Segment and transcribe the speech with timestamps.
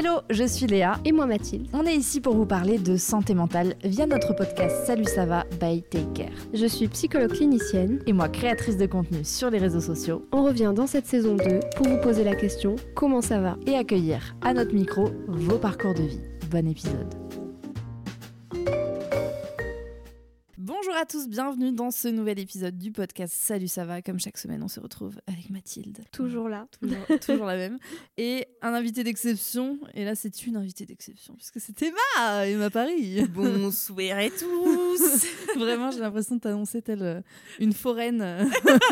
[0.00, 0.98] Hello, je suis Léa.
[1.04, 1.68] Et moi Mathilde.
[1.74, 5.44] On est ici pour vous parler de santé mentale via notre podcast Salut ça va
[5.60, 6.32] by Take Care.
[6.54, 8.00] Je suis psychologue clinicienne.
[8.06, 10.26] Et moi créatrice de contenu sur les réseaux sociaux.
[10.32, 13.58] On revient dans cette saison 2 pour vous poser la question comment ça va?
[13.66, 16.20] Et accueillir à notre micro vos parcours de vie.
[16.50, 17.19] Bon épisode.
[20.72, 24.02] Bonjour à tous, bienvenue dans ce nouvel épisode du podcast Salut ça va?
[24.02, 25.98] Comme chaque semaine, on se retrouve avec Mathilde.
[26.12, 26.68] Toujours là.
[26.80, 27.78] Toujours, toujours la même.
[28.16, 29.80] Et un invité d'exception.
[29.94, 33.20] Et là, c'est une invitée d'exception, puisque c'est Emma, Emma Paris.
[33.30, 35.26] Bonsoir à tous.
[35.58, 37.20] Vraiment, j'ai l'impression de t'annoncer telle euh,
[37.58, 38.44] une foraine euh,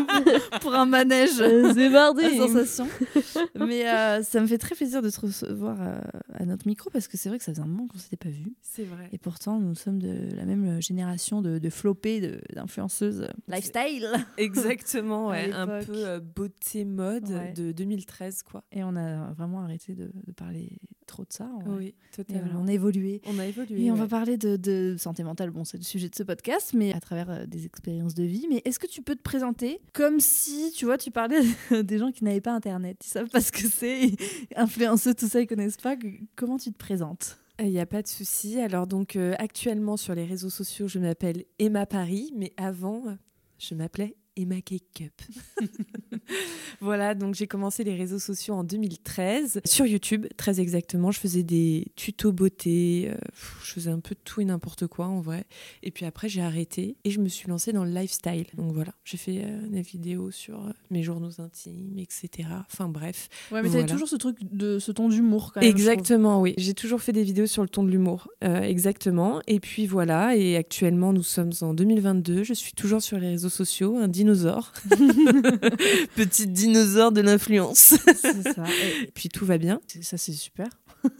[0.61, 1.31] pour un manège.
[1.37, 2.23] C'est mardi.
[2.23, 2.89] La sensation.
[3.55, 6.01] Mais euh, ça me fait très plaisir de te recevoir euh,
[6.35, 8.31] à notre micro parce que c'est vrai que ça faisait un moment qu'on s'était pas
[8.31, 8.53] vu.
[8.63, 9.09] C'est vrai.
[9.13, 14.09] Et pourtant, nous sommes de la même génération de, de de- d'influenceuses euh, lifestyle.
[14.39, 15.51] Exactement, ouais.
[15.53, 17.53] un peu euh, beauté mode Ouais.
[17.53, 18.65] de 2013, quoi.
[18.73, 20.71] Et on a vraiment arrêté de, de parler
[21.07, 21.49] trop de ça.
[21.67, 22.61] Oui, Et totalement.
[22.63, 23.21] on a évolué.
[23.27, 23.85] On a évolué.
[23.85, 25.51] Et on va parler de, de santé mentale.
[25.51, 28.47] Bon, c'est le sujet de ce podcast, mais à travers euh, des expériences de vie.
[28.51, 31.41] Mais est-ce que tu peux te présenter comme si, tu vois, tu parlais
[31.83, 34.13] des gens qui n'avaient pas Internet, ils savent pas ce que c'est,
[34.57, 35.97] influenceux, tout ça, ils connaissent pas.
[36.37, 37.39] Comment tu te présentes?
[37.61, 38.61] Il n'y a pas de souci.
[38.61, 43.15] Alors, donc, euh, actuellement, sur les réseaux sociaux, je m'appelle Emma Paris, mais avant, euh,
[43.59, 45.23] je m'appelais Emma Cake Cup.
[46.81, 51.11] voilà, donc j'ai commencé les réseaux sociaux en 2013 sur YouTube, très exactement.
[51.11, 53.17] Je faisais des tutos beauté, euh,
[53.65, 55.45] je faisais un peu de tout et n'importe quoi en vrai.
[55.83, 58.47] Et puis après, j'ai arrêté et je me suis lancée dans le lifestyle.
[58.57, 62.49] Donc voilà, j'ai fait euh, des vidéos sur euh, mes journaux intimes, etc.
[62.71, 63.29] Enfin bref.
[63.51, 63.85] Ouais, mais Voilà.
[63.87, 65.71] t'avais toujours ce truc de ce ton d'humour quand même.
[65.71, 66.55] Exactement, oui.
[66.59, 68.29] J'ai toujours fait des vidéos sur le ton de l'humour.
[68.45, 69.41] Euh, exactement.
[69.47, 72.43] Et puis voilà, et actuellement, nous sommes en 2022.
[72.45, 74.73] Je suis toujours sur les réseaux sociaux, un dinosaure.
[76.19, 77.95] Petit dinosaure de l'influence.
[78.17, 78.65] C'est ça.
[79.03, 79.81] Et puis tout va bien.
[79.87, 80.67] c'est- ça, c'est super.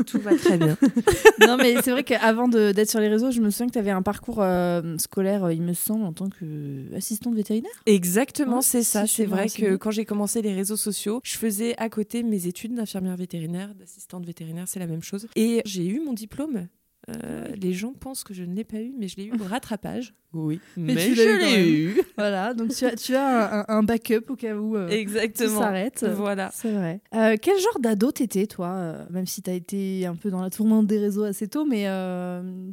[0.09, 0.77] Tout va très bien.
[1.47, 3.79] non, mais c'est vrai qu'avant de- d'être sur les réseaux, je me souviens que tu
[3.79, 7.71] avais un parcours euh, scolaire, euh, il me semble, en tant qu'assistante vétérinaire.
[7.87, 9.07] Exactement, Ouais, c'est ça.
[9.07, 12.75] C'est vrai que quand j'ai commencé les réseaux sociaux, je faisais à côté mes études
[12.75, 15.29] d'infirmière vétérinaire, d'assistante vétérinaire, c'est la même chose.
[15.37, 16.67] Et j'ai eu mon diplôme.
[17.09, 19.45] Euh, les gens pensent que je ne l'ai pas eu, mais je l'ai eu au
[19.49, 20.15] rattrapage.
[20.35, 22.03] Oui, mais, tu je l'ai eu.
[22.19, 25.61] Voilà, donc tu as, tu as un, un backup au cas où euh, Exactement.
[25.61, 26.05] s'arrête.
[26.05, 26.51] Voilà.
[26.53, 27.01] C'est vrai.
[27.15, 30.51] Euh, quel genre d'ado t'étais, toi euh, Même si t'as été un peu dans la
[30.51, 31.87] tourmente des réseaux assez tôt, mais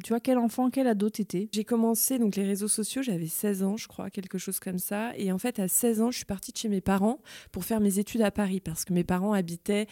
[0.04, 1.48] tu vois, quel enfant, quel ado t'étais?
[1.52, 5.12] J'ai commencé donc les réseaux sociaux, j'avais 16 ans, je crois, quelque chose comme ça.
[5.16, 7.20] Et en fait, à 16 ans, je suis partie de chez mes parents
[7.52, 9.86] pour faire mes études à Paris parce que mes parents habitaient,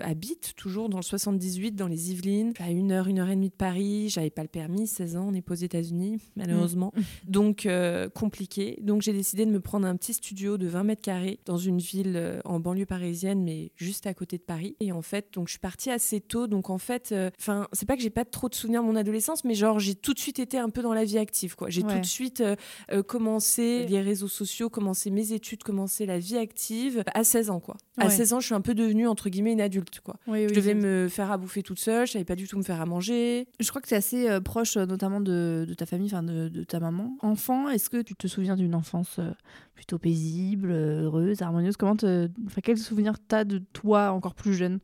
[0.00, 3.48] habitent toujours dans le 78, dans les Yvelines, à une heure, une heure et demie
[3.50, 4.08] de Paris.
[4.08, 6.92] J'avais pas le permis, 16 ans, on n'est pas aux États-Unis, malheureusement.
[7.26, 8.78] Donc, euh, compliqué.
[8.82, 11.78] Donc, j'ai décidé de me prendre un petit studio de 20 mètres carrés dans une
[11.78, 14.76] ville euh, en banlieue parisienne, mais juste à côté de Paris.
[14.80, 16.46] Et en fait, donc, je suis partie assez tôt.
[16.46, 19.44] Donc, en fait, enfin, c'est pas que j'ai pas trop de souvenirs de mon adolescence,
[19.44, 21.68] mais genre, j'ai tout de suite été un peu dans la vie active, quoi.
[21.70, 21.94] J'ai Ouais.
[21.94, 22.54] tout de suite euh,
[22.92, 27.60] euh, commencé les réseaux sociaux, commencé mes études, commencé la vie active à 16 ans,
[27.60, 27.76] quoi.
[27.98, 28.10] À Ouais.
[28.10, 30.16] 16 ans, je suis un peu devenue, entre guillemets, une adulte, quoi.
[30.26, 32.62] Oui, je devais me faire à bouffer toute seule, je savais pas du tout me
[32.62, 33.21] faire à manger.
[33.60, 36.80] Je crois que tu es assez euh, proche, euh, notamment de, ta famille, de, ta
[36.80, 37.16] maman.
[37.20, 39.30] Enfant, est-ce que tu te souviens d'une enfance euh,
[39.74, 41.76] plutôt paisible, heureuse, harmonieuse?
[41.76, 42.28] Comment te...
[42.46, 44.80] enfin, quel souvenir t'as de toi encore plus jeune?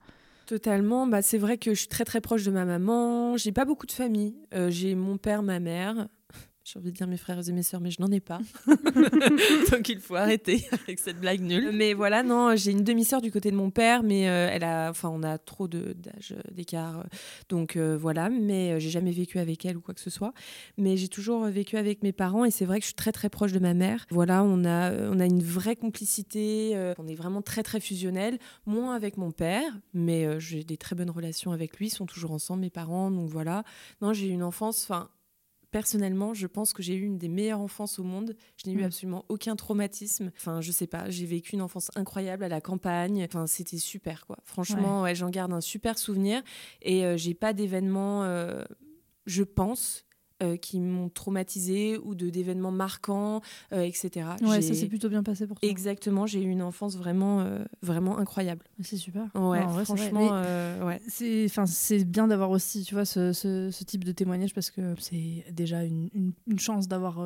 [0.46, 1.06] Totalement.
[1.06, 3.36] Bah, c'est vrai que je suis très très proche de ma maman.
[3.36, 4.34] J'ai pas beaucoup de famille.
[4.68, 6.08] J'ai mon père, ma mère.
[6.70, 8.40] J'ai envie de dire mes frères et mes sœurs, mais je n'en ai pas.
[9.72, 11.70] Donc il faut arrêter avec cette blague nulle.
[11.72, 14.90] Mais voilà, non, j'ai une demi-sœur du côté de mon père, mais euh, elle a,
[14.90, 17.06] enfin, on a trop de- d'âge euh, d'écart.
[17.48, 20.34] Donc euh, voilà, mais euh, j'ai jamais vécu avec elle ou quoi que ce soit.
[20.76, 23.12] Mais j'ai toujours euh, vécu avec mes parents et c'est vrai que je suis très
[23.12, 24.04] très proche de ma mère.
[24.10, 26.72] Voilà, on a, euh, on a une vraie complicité.
[26.76, 28.38] euh, on est vraiment très très fusionnel.
[28.66, 31.86] Moins avec mon père, mais euh, j'ai des très bonnes relations avec lui.
[31.86, 33.10] Ils sont toujours ensemble, mes parents.
[33.10, 33.64] Donc voilà.
[34.02, 34.82] Non, j'ai une enfance.
[34.84, 35.08] Enfin,
[35.70, 38.34] personnellement, je pense que j'ai eu une des meilleures enfances au monde.
[38.56, 38.84] Je n'ai eu Mm.
[38.86, 40.30] absolument aucun traumatisme.
[40.36, 41.10] Enfin, je sais pas.
[41.10, 43.22] J'ai vécu une enfance incroyable à la campagne.
[43.24, 44.38] Enfin, c'était super, quoi.
[44.44, 46.42] Franchement, ouais, j'en garde un super souvenir.
[46.82, 48.64] Et euh, j'ai pas d'événements, euh,
[49.26, 50.04] je pense,
[50.42, 53.40] euh, qui m'ont traumatisé ou de d'événements marquants,
[53.72, 54.26] euh, etc.
[54.42, 55.68] Ouais, ça s'est plutôt bien passé pour toi.
[55.68, 58.64] Exactement, j'ai eu une enfance vraiment, euh, vraiment incroyable.
[58.82, 59.24] C'est super.
[59.34, 60.30] Ouais, Non, vrai, franchement,
[60.86, 61.00] ouais.
[61.08, 64.94] C'est, c'est bien d'avoir aussi, tu vois, ce, ce- ce type de témoignage parce que
[64.98, 67.18] c'est déjà une, une- une chance d'avoir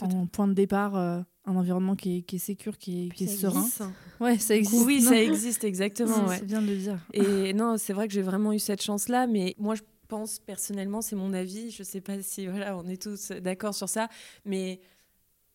[0.00, 3.26] en point de départ un environnement qui est, qui est sécure, qui est, qui est
[3.26, 3.60] Ça serein.
[3.60, 3.82] existe.
[4.20, 4.86] Ouais, ça existe.
[4.86, 5.10] Oui, Non.
[5.10, 6.14] ça existe, exactement.
[6.24, 6.36] C'est- ouais.
[6.38, 6.98] C'est bien de le dire.
[7.12, 11.02] Et non, c'est vrai que j'ai vraiment eu cette chance-là, mais moi, je pense personnellement,
[11.02, 11.70] c'est mon avis.
[11.70, 14.08] Je sais pas si voilà, on est tous d'accord sur ça,
[14.44, 14.80] mais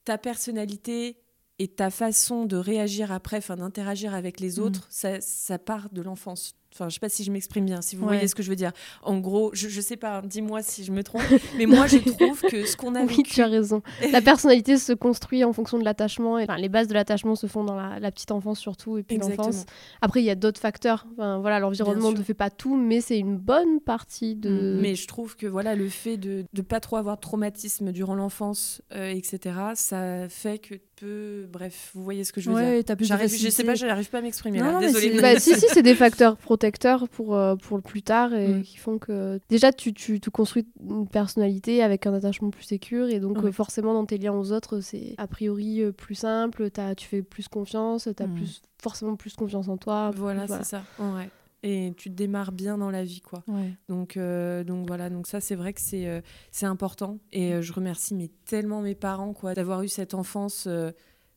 [0.05, 1.17] ta personnalité
[1.59, 4.63] et ta façon de réagir après, enfin d'interagir avec les Mm.
[4.63, 6.55] autres, ça, ça part de l'enfance.
[6.73, 8.13] Enfin, je sais pas si je m'exprime bien, si vous Ouais.
[8.13, 8.71] voyez ce que je veux dire.
[9.03, 11.23] En gros, je, je sais pas, dis-moi si je me trompe,
[11.57, 13.81] mais moi, je trouve que ce qu'on a Oui, vécu tu as raison.
[14.11, 16.37] La personnalité se construit en fonction de l'attachement.
[16.37, 19.03] Et, enfin, les bases de l'attachement se font dans la, la petite enfance surtout, et
[19.03, 19.65] puis l'enfance.
[20.01, 21.05] Après, il y a d'autres facteurs.
[21.13, 24.77] Enfin, voilà, l'environnement ne fait pas tout, mais c'est une bonne partie de.
[24.81, 28.15] Mais je trouve que voilà, le fait de ne pas trop avoir de traumatisme durant
[28.15, 31.45] l'enfance, euh, etc., ça fait que tu.
[31.51, 32.65] Bref, vous voyez ce que je veux dire.
[32.65, 33.73] Ouais, plus je sais pas,
[34.11, 34.59] pas à m'exprimer.
[34.59, 34.71] Non, là.
[34.73, 38.33] non, mais Bah, si, si, c'est des facteurs protecteurs pour, euh, pour le plus tard
[38.33, 38.63] et Mm.
[38.63, 43.07] qui font que déjà tu, tu te construis une personnalité avec un attachement plus sécure
[43.09, 43.45] et donc Ouais.
[43.49, 47.07] euh, forcément dans tes liens aux autres c'est a priori euh, plus simple, t'as- tu
[47.07, 48.35] fais plus confiance, tu as Mm.
[48.35, 50.11] plus, forcément plus confiance en toi.
[50.15, 50.83] Voilà, c'est ça.
[50.99, 51.29] Ouais.
[51.61, 53.43] Et tu te démarres bien dans la vie, quoi.
[53.47, 53.73] Ouais.
[53.89, 56.21] Donc, euh, donc voilà, donc ça c'est vrai que c'est euh,
[56.51, 60.67] c'est important et euh, je remercie mais tellement mes parents quoi d'avoir eu cette enfance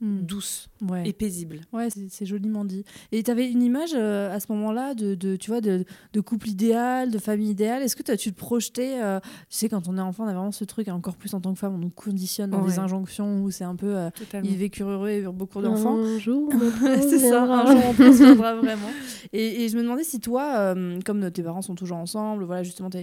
[0.02, 0.22] Hmm.
[0.22, 1.08] douce Ouais.
[1.08, 1.60] et paisible.
[1.72, 2.84] Ouais, c'est joliment dit.
[3.12, 6.20] Et tu avais une image euh, à ce moment-là de, de, tu vois, de, de
[6.20, 7.82] couple idéal, de famille idéale.
[7.84, 10.32] Est-ce que toi, tu te projetais euh, Tu sais, quand on est enfant, on a
[10.34, 12.80] vraiment ce truc, et encore plus en tant que femme, on nous conditionne dans des
[12.80, 14.50] injonctions où c'est un peu euh, Totalement.
[14.50, 15.96] il vécu heureux et beaucoup d'enfants.
[15.96, 16.50] Un jour,
[17.00, 18.90] c'est ça, un jour on pense viendra vraiment.
[19.32, 22.64] Et, et je me demandais si toi, euh, comme tes parents sont toujours ensemble, voilà,
[22.64, 22.98] justement, tu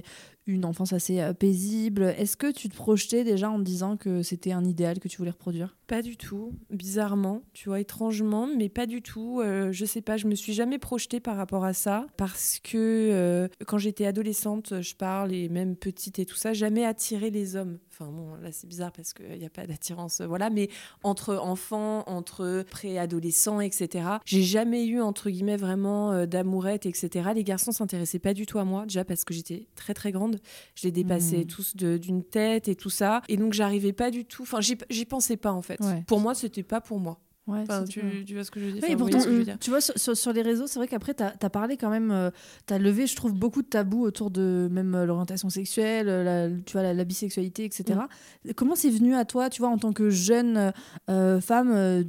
[0.49, 4.23] une enfance assez euh, paisible, est-ce que tu te projetais déjà en te disant que
[4.23, 5.77] c'était un idéal que tu voulais reproduire?
[5.87, 6.53] Pas du tout,
[6.89, 9.41] bizarrement, tu vois, étrangement, mais pas du tout.
[9.41, 12.77] Euh, je sais pas, je me suis jamais projetée par rapport à ça parce que
[12.77, 17.55] euh, quand j'étais adolescente, je parle et même petite et tout ça, jamais attiré les
[17.55, 17.77] hommes.
[18.01, 20.69] Enfin bon, là c'est bizarre parce qu'il n'y a pas d'attirance, euh, voilà, mais
[21.03, 24.07] entre enfants, entre préadolescents, etc.
[24.25, 27.31] J'ai jamais eu, entre guillemets, vraiment euh, d'amourette, etc.
[27.35, 30.39] Les garçons s'intéressaient pas du tout à moi, déjà parce que j'étais très très grande.
[30.75, 31.47] Je les dépassais Mhm.
[31.47, 33.21] tous d'une tête et tout ça.
[33.27, 35.79] Et donc j'arrivais pas du tout, enfin j'y j'y pensais pas en fait.
[35.81, 36.03] Ouais.
[36.07, 37.19] Pour moi, c'était pas pour moi.
[37.49, 39.43] Ouais, Enfin, tu, tu vois ce que je veux dire Enfin, vous pourtant, je veux
[39.43, 42.31] dire tu vois, sur, sur- les réseaux, c'est vrai qu'après, tu as, parlé quand même,
[42.67, 46.23] tu as levé, je trouve, beaucoup de tabous autour de même euh, l'orientation sexuelle, euh,
[46.49, 47.99] la, tu vois, la, la bisexualité, etc.
[48.45, 48.51] Mm.
[48.55, 50.71] Comment c'est venu à toi, tu vois, en tant que jeune
[51.09, 52.03] euh, femme, euh,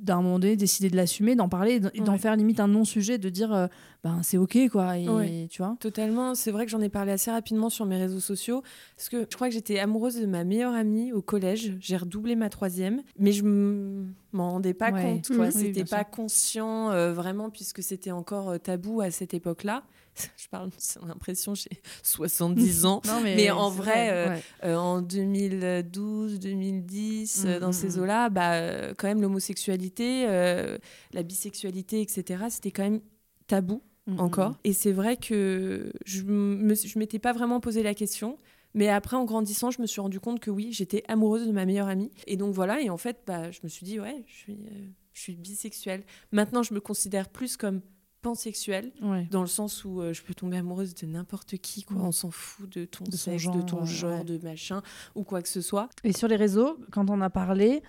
[0.00, 2.18] d'un moment donné, décider de l'assumer, d'en parler et d'en- Ouais.
[2.18, 3.66] faire limite un non-sujet, de dire, euh,
[4.04, 5.48] ben c'est ok, quoi, et Ouais.
[5.50, 6.34] tu vois Totalement.
[6.34, 8.62] C'est vrai que j'en ai parlé assez rapidement sur mes réseaux sociaux.
[8.96, 11.74] Parce que je crois que j'étais amoureuse de ma meilleure amie au collège.
[11.80, 13.02] J'ai redoublé ma troisième.
[13.18, 15.02] Mais je m'en rendais pas Ouais.
[15.02, 15.28] compte.
[15.34, 15.46] Quoi.
[15.46, 16.10] Oui, C'était pas sûr.
[16.10, 19.84] conscient euh, vraiment, puisque c'était encore euh, tabou à cette époque-là.
[20.36, 21.70] Je parle, j'ai l'impression, j'ai
[22.04, 23.00] 70 ans.
[23.06, 24.42] Non, Mais en vrai, euh, ouais.
[24.64, 28.00] Euh, en 2012, 2010, euh, Mm, dans ces mm.
[28.00, 30.78] eaux-là, bah, quand même l'homosexualité, euh,
[31.12, 33.00] la bisexualité, etc., c'était quand même
[33.48, 34.50] tabou Mm, encore.
[34.50, 34.56] mm.
[34.64, 38.38] Et c'est vrai que je je m'étais pas vraiment posé la question.
[38.76, 41.64] Mais après, en grandissant, je me suis rendu compte que oui, j'étais amoureuse de ma
[41.64, 42.10] meilleure amie.
[42.26, 44.86] Et donc voilà, et en fait, bah, je me suis dit, ouais, je suis, euh,
[45.12, 46.02] je suis bisexuelle.
[46.32, 47.82] Maintenant, je me considère plus comme
[48.20, 49.28] pansexuelle, Ouais.
[49.30, 51.98] dans le sens où euh, je peux tomber amoureuse de n'importe qui, quoi.
[51.98, 52.04] Mm.
[52.06, 54.24] On s'en fout de ton De sexe, genre, de ton genre, ouais.
[54.24, 54.82] de machin,
[55.14, 55.88] ou quoi que ce soit.
[56.02, 57.82] Et sur les réseaux, quand on a parlé,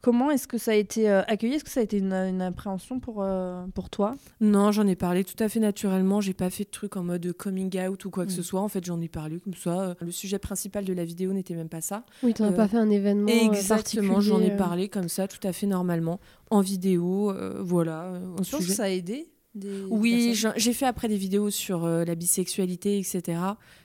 [0.00, 1.54] comment est-ce que ça a été euh, accueilli?
[1.54, 4.14] Est-ce que ça a été une, une appréhension pour, euh, pour toi?
[4.40, 6.20] Non, j'en ai parlé tout à fait naturellement.
[6.20, 8.36] J'ai pas fait de truc en mode coming out ou quoi que Mm.
[8.36, 8.60] ce soit.
[8.60, 9.94] En fait, j'en ai parlé comme ça.
[10.00, 12.04] Le sujet principal de la vidéo n'était même pas ça.
[12.22, 13.28] Oui, tu n'as Euh, pas fait un événement.
[13.30, 14.56] euh, Exactement, j'en ai euh.
[14.56, 18.04] parlé comme ça, tout à fait normalement, en vidéo, euh, voilà.
[18.04, 21.84] euh, Je pense que ça a aidé des Oui, j'ai fait après des vidéos sur
[21.84, 23.38] euh, la bisexualité, etc.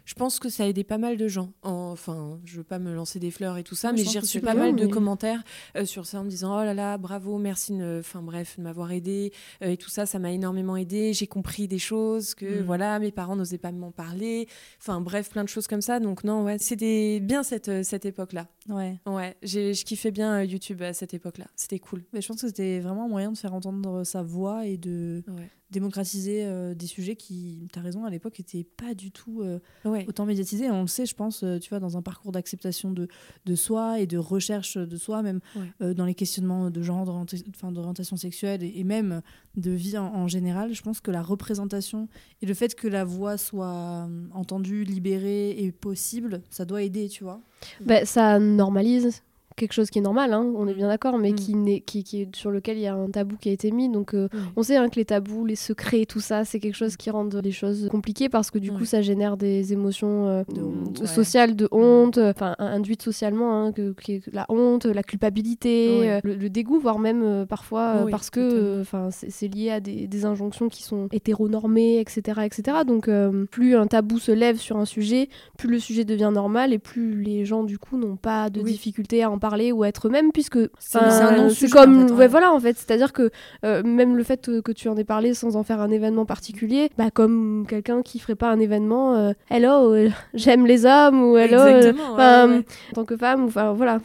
[0.05, 1.51] Je pense que ça a aidé pas mal de gens.
[1.63, 4.39] Enfin, je veux pas me lancer des fleurs et tout ça, je mais j'ai reçu
[4.39, 5.43] pas bien, mal de mais- commentaires
[5.75, 8.63] euh, sur ça en me disant oh là là, bravo, merci, de- enfin bref, de
[8.63, 9.33] m'avoir aidé
[9.63, 11.13] euh, et tout ça, ça m'a énormément aidé.
[11.13, 12.63] J'ai compris des choses que Mm.
[12.65, 14.47] voilà, mes parents n'osaient pas m'en parler.
[14.79, 15.99] Enfin bref, plein de choses comme ça.
[15.99, 18.47] Donc non, ouais, c'était bien cette euh, cette époque-là.
[18.69, 18.99] Ouais.
[19.07, 21.45] Ouais, j'ai je kiffais bien YouTube à cette époque-là.
[21.55, 22.03] C'était cool.
[22.13, 25.23] Mais je pense que c'était vraiment un moyen de faire entendre sa voix et de
[25.27, 25.49] Ouais.
[25.71, 29.43] démocratiser euh, des sujets qui, tu as raison, à l'époque, n'étaient pas du tout
[29.83, 30.05] Ouais, Ouais.
[30.07, 30.69] autant médiatisé.
[30.69, 33.07] On le sait, je pense, euh, tu vois, dans un parcours d'acceptation de,
[33.45, 35.71] de soi et de recherche de soi, même Ouais.
[35.81, 39.21] euh, dans les questionnements de genre, d'orientation sexuelle et, et même
[39.55, 40.73] de vie en, en général.
[40.73, 42.07] Je pense que la représentation
[42.41, 43.67] et le fait que la voix soit
[44.07, 47.41] euh, entendue, libérée et possible, ça doit aider, tu vois.
[47.85, 49.23] Bah, ça normalise
[49.55, 51.35] quelque chose qui est normal, hein, on est bien d'accord, mais Mm.
[51.35, 53.71] qui, n'est- qui, qui est, sur lequel il y a un tabou qui a été
[53.71, 53.89] mis.
[53.89, 56.97] Donc euh, on sait hein, que les tabous, les secrets, tout ça, c'est quelque chose
[56.97, 60.61] qui rend les choses compliquées parce que du coup ça génère des émotions euh, De
[60.61, 61.07] honte, ouais.
[61.07, 63.93] sociales, de honte, euh, enfin in- induites socialement, hein, que,
[64.31, 66.09] la honte, la culpabilité, Ouais.
[66.11, 70.07] euh, le, le dégoût, voire même parfois Oui, parce que enfin c'est lié à des,
[70.07, 72.41] des injonctions qui sont hétéronormées, etc.
[72.45, 72.79] etc.
[72.85, 73.09] Donc
[73.51, 77.21] plus un tabou se lève sur un sujet, plus le sujet devient normal et plus
[77.21, 78.71] les gens du coup n'ont pas de Oui.
[78.71, 82.13] difficulté à en parler ou à être eux-mêmes puisque C'est- un c'est comme en fait,
[82.13, 82.27] ouais, ouais.
[82.35, 83.29] voilà en fait c'est à dire que
[83.63, 86.25] euh, même le fait euh, que tu en aies parlé sans en faire un événement
[86.25, 89.95] particulier bah comme quelqu'un qui ferait pas un événement euh, hello
[90.33, 91.61] j'aime les hommes ou hello
[92.17, 92.61] en
[92.93, 93.99] tant que femme ou enfin voilà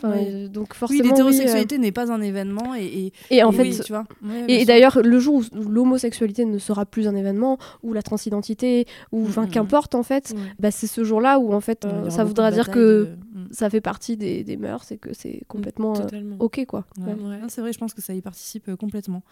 [0.56, 2.84] donc Oui, forcément l'hétérosexualité n'est pas un événement et,
[3.30, 4.04] et, et en et fait oui, tu vois.
[4.48, 9.24] Et d'ailleurs, le jour où l'homosexualité ne sera plus un événement, ou la transidentité, ou
[9.26, 9.50] enfin Mhm.
[9.50, 13.08] qu'importe en fait, bah, c'est ce jour-là où en fait ça voudra dire que de-
[13.32, 13.46] Mm.
[13.52, 16.36] ça fait partie des, des mœurs et que c'est complètement euh, Totalement.
[16.38, 16.86] ok quoi.
[16.98, 17.12] Ouais.
[17.14, 17.22] Ouais.
[17.22, 17.40] Ouais.
[17.40, 19.22] Non, c'est vrai, je pense que ça y participe euh, complètement.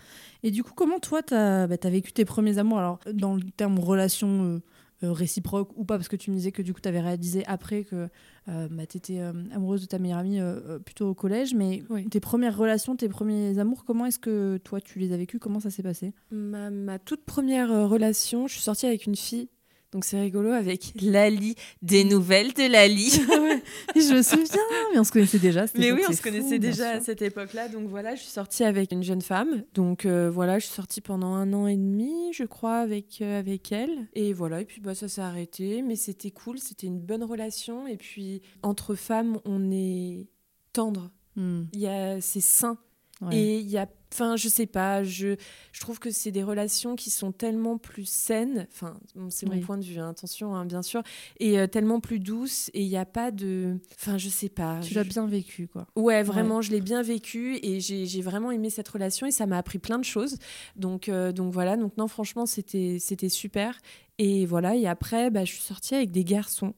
[0.43, 2.79] Et du coup, comment toi, tu as, vécu tes premiers amours?
[2.79, 4.63] Alors, dans le terme relation euh,
[5.05, 7.45] euh, réciproque ou pas, parce que tu me disais que du coup, tu avais réalisé
[7.47, 8.09] après que
[8.49, 9.21] euh, bah, tu étais
[9.53, 10.41] amoureuse de ta meilleure amie
[10.85, 12.09] plutôt au collège, mais Oui.
[12.09, 15.61] tes premières relations, tes premiers amours, comment est-ce que toi, tu les as vécus Comment
[15.61, 16.15] ça s'est passé?
[16.31, 19.49] Ma, ma toute première relation, je suis sortie avec une fille.
[19.93, 23.09] Donc c'est rigolo avec Lali, des nouvelles de Lali.
[23.97, 25.65] Je me souviens, mais on se connaissait déjà.
[25.75, 27.69] Mais oui, on se connaissait fou, déjà à cette époque-là.
[27.69, 29.65] Donc voilà, je suis sortie avec une jeune femme.
[29.75, 33.39] Donc euh, voilà, je suis sortie pendant un an et demi, je crois, avec, euh,
[33.39, 34.09] avec elle.
[34.15, 35.81] Et voilà, et puis bah, ça s'est arrêté.
[35.81, 37.87] Mais c'était cool, c'était une bonne relation.
[37.87, 40.29] Et puis entre femmes, on est
[40.75, 41.11] tendre.
[41.37, 42.79] Hmm, Il y a, c'est sain.
[43.21, 43.37] Ouais.
[43.37, 45.37] Et il y a, enfin, je sais pas, je,
[45.73, 48.99] je trouve que c'est des relations qui sont tellement plus saines, enfin,
[49.29, 49.61] c'est mon Oui.
[49.61, 51.03] point de vue, hein, attention, hein, bien sûr,
[51.41, 54.81] et euh, tellement plus douces, et il n'y a pas de, enfin, je sais pas.
[54.81, 55.87] Tu je- l'as bien vécu, quoi.
[55.97, 59.59] Ouais, vraiment, je l'ai bien vécu et j'ai vraiment aimé cette relation et ça m'a
[59.59, 60.37] appris plein de choses.
[60.77, 63.79] Donc, euh, donc voilà, donc non, franchement, c'était c'était super.
[64.19, 66.75] Et voilà, et après, bah, je suis sortie avec des garçons.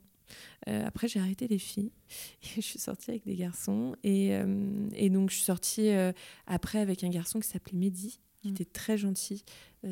[0.69, 1.93] Euh, après, j'ai arrêté les filles
[2.43, 3.97] et je suis sortie avec des garçons.
[4.03, 6.13] Et, euh, et donc, je suis sortie euh,
[6.47, 8.53] après avec un garçon qui s'appelait Mehdi, qui Mm.
[8.53, 9.45] était très gentil.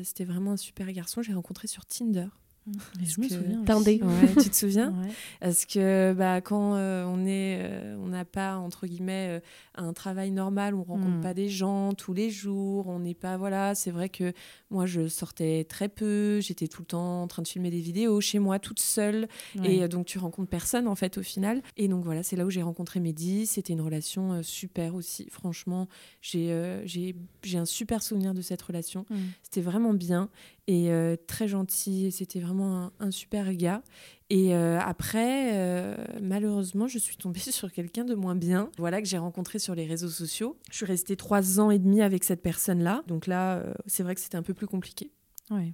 [0.03, 1.21] C'était vraiment un super garçon.
[1.21, 2.27] J'ai rencontré sur Tinder.
[2.67, 3.63] Mais je me souviens.
[4.03, 5.09] Ouais, tu te souviens Ouais.
[5.39, 9.39] parce que bah, quand euh, on est, euh, on n'a pas entre guillemets euh,
[9.75, 11.21] un travail normal, on rencontre Mm.
[11.21, 13.73] pas des gens tous les jours, on n'est pas voilà.
[13.73, 14.33] C'est vrai que
[14.69, 18.21] moi je sortais très peu, j'étais tout le temps en train de filmer des vidéos
[18.21, 19.77] chez moi toute seule Ouais.
[19.77, 21.63] et donc tu rencontres personne en fait au final.
[21.77, 23.47] Et donc voilà, c'est là où j'ai rencontré Mehdi.
[23.47, 25.27] C'était une relation super aussi.
[25.31, 25.87] Franchement,
[26.21, 29.05] j'ai j'ai j'ai un super souvenir de cette relation.
[29.09, 29.15] Mm.
[29.41, 30.29] C'était vraiment bien
[30.69, 32.05] et euh, très gentil.
[32.05, 33.81] et C'était vraiment un, un super gars.
[34.29, 38.69] Et euh, après, euh, malheureusement, je suis tombée sur quelqu'un de moins bien.
[38.77, 40.57] Voilà que j'ai rencontré sur les réseaux sociaux.
[40.69, 43.03] Je suis restée trois ans et demi avec cette personne-là.
[43.07, 45.11] Donc là, euh, c'est vrai que c'était un peu plus compliqué.
[45.49, 45.73] Ouais.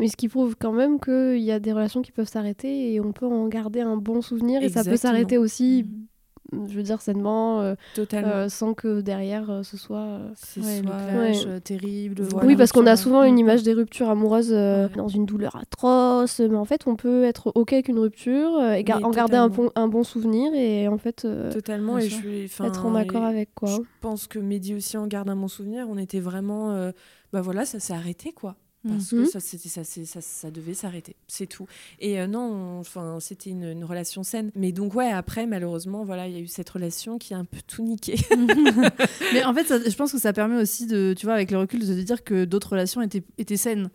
[0.00, 3.00] Mais ce qui prouve quand même qu'il y a des relations qui peuvent s'arrêter et
[3.00, 6.06] on peut en garder un bon souvenir et ça peut s'arrêter aussi, Mm.
[6.52, 8.28] Je veux dire, sainement, euh, Totalement.
[8.32, 10.18] euh, sans que derrière euh, ce soit.
[10.36, 11.60] C'est Ouais, le soit- clash Ouais.
[11.60, 12.22] terrible.
[12.22, 12.46] Voilà.
[12.46, 14.96] oui, parce qu'on a souvent une image des ruptures amoureuses euh, Ouais.
[14.96, 18.72] dans une douleur atroce, mais en fait, on peut être OK avec une rupture euh,
[18.74, 21.98] et gar- Mais en garder un bon, un bon souvenir et en fait euh, Totalement.
[21.98, 23.68] Et je suis, être en accord et avec quoi.
[23.70, 25.86] Je pense que Mehdi aussi en garde un bon souvenir.
[25.90, 26.92] On était vraiment, euh,
[27.32, 28.56] bah voilà, ça s'est arrêté quoi.
[28.86, 29.24] Parce Mhm.
[29.24, 31.66] que ça, c'était, ça, ça, ça devait s'arrêter, c'est tout.
[32.00, 34.50] Et euh, non, on- enfin, c'était une, une relation saine.
[34.54, 37.44] Mais donc ouais, après, malheureusement, voilà, il y a eu cette relation qui a un
[37.46, 38.14] peu tout niqué.
[39.32, 41.80] Mais en fait, je pense que ça permet aussi de, tu vois, avec le recul,
[41.80, 43.88] de te dire que d'autres relations étaient, étaient saines.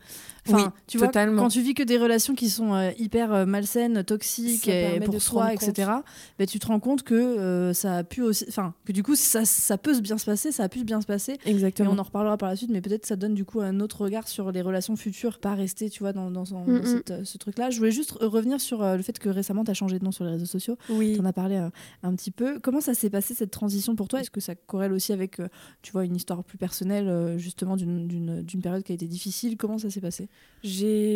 [0.47, 1.43] Enfin, Oui, tu vois, totalement.
[1.43, 5.21] quand tu vis que des relations qui sont euh, hyper euh, malsaines, toxiques, et pour
[5.21, 5.91] soi, etc.,
[6.37, 9.15] ben, tu te rends compte que euh, ça a pu aussi, enfin, que du coup,
[9.15, 11.37] ça, ça peut se bien se passer, ça a pu bien se passer.
[11.45, 11.91] Et Exactement.
[11.91, 14.27] on en reparlera par la suite, mais peut-être ça donne du coup un autre regard
[14.27, 17.37] sur les relations futures, pas rester, tu vois, dans, dans, son- dans Mm, cette, ce
[17.37, 17.69] truc-là.
[17.69, 20.23] Je voulais juste revenir sur le fait que récemment, tu as changé de nom sur
[20.25, 20.77] les réseaux sociaux.
[20.89, 21.13] Oui.
[21.15, 21.57] Tu en as parlé
[22.03, 22.59] un petit peu.
[22.59, 24.21] Comment ça s'est passé cette transition pour toi?
[24.21, 25.41] Est-ce que ça corrèle aussi avec,
[25.81, 29.57] tu vois, une histoire plus personnelle, justement, d'une période qui a été difficile?
[29.57, 30.28] Comment ça s'est passé?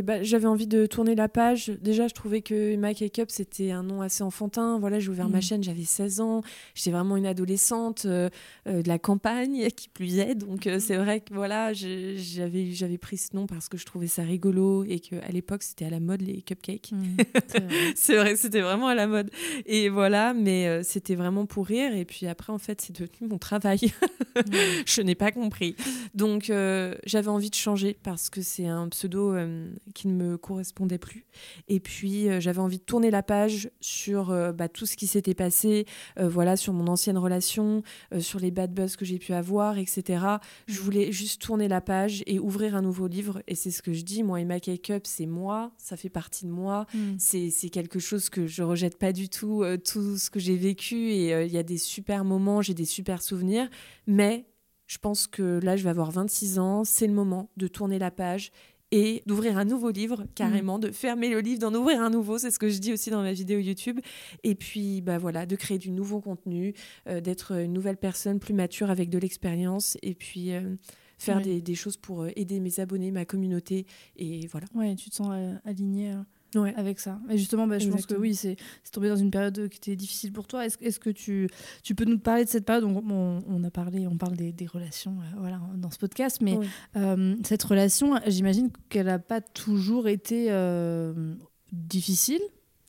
[0.04, 1.70] Bah, j'avais envie de tourner la page.
[1.82, 4.80] Déjà, je trouvais que Emma Cake Up, c'était un nom assez enfantin.
[4.80, 5.42] Voilà, j'ai ouvert ma Mhm.
[5.42, 6.42] chaîne, j'avais 16 ans.
[6.76, 8.30] J'étais vraiment une adolescente euh,
[8.68, 10.36] euh, de la campagne, qui plus est.
[10.36, 14.22] Donc, euh, c'est vrai que voilà, j'avais, pris ce nom parce que je trouvais ça
[14.24, 16.92] rigolo et qu'à l'époque c'était à la mode les cupcakes.
[16.94, 17.18] Mm,
[17.96, 18.36] c'est vrai.
[18.38, 19.30] c'était vraiment à la mode.
[19.66, 21.94] Et voilà, mais c'était vraiment pour rire.
[21.96, 23.80] Et puis après, en fait, c'est devenu mon travail.
[24.86, 25.76] je n'ai pas compris.
[26.14, 30.98] Donc j'avais envie de changer parce que c'est un pseudo euh, qui ne me correspondait
[30.98, 31.26] plus.
[31.68, 35.08] Et puis euh, j'avais envie de tourner la page sur euh, bah, tout ce qui
[35.08, 35.86] s'était passé,
[36.18, 37.84] voilà, sur mon ancienne relation,
[38.20, 40.26] sur les bad buzz que j'ai pu avoir, etc.
[40.68, 43.42] Je voulais juste tourner la page et ouvrir un nouveau livre.
[43.48, 46.52] Et c'est ce que je dis, moi, Emma Cake-up, c'est moi, ça fait partie de
[46.52, 46.86] moi.
[46.94, 47.16] Mm.
[47.18, 51.12] C'est quelque chose que je rejette pas du tout, euh, tout ce que j'ai vécu.
[51.12, 53.70] Et euh, il y a des super moments, j'ai des super souvenirs.
[54.08, 54.46] Mais
[54.88, 58.12] je pense que là, je vais avoir 26 ans, c'est le moment de tourner la
[58.12, 58.52] page
[58.96, 62.52] et d'ouvrir un nouveau livre, carrément, de fermer le livre, d'en ouvrir un nouveau, c'est
[62.52, 64.00] ce que je dis aussi dans ma vidéo YouTube.
[64.44, 66.76] Et puis, bah voilà, de créer du nouveau contenu,
[67.10, 70.76] euh, d'être une nouvelle personne plus mature avec de l'expérience, et puis euh,
[71.18, 71.44] faire Ouais.
[71.44, 74.68] des, des choses pour euh, aider mes abonnés, ma communauté, et voilà.
[74.76, 75.34] Ouais, tu te sens
[75.66, 76.18] aligné euh,
[76.56, 76.74] Ouais.
[76.76, 77.20] avec ça.
[77.30, 78.58] Et justement, bah, je pense que oui, c'est
[78.92, 80.66] tombé dans une période qui était difficile pour toi.
[80.66, 81.50] Est-ce que tu,
[81.84, 82.84] tu peux nous parler de cette période?
[82.84, 86.40] On, on, on a parlé, on parle des, des relations euh, voilà, dans ce podcast,
[86.42, 86.68] mais Ouais.
[86.98, 91.34] euh, cette relation, j'imagine qu'elle n'a pas toujours été euh,
[91.72, 92.42] difficile.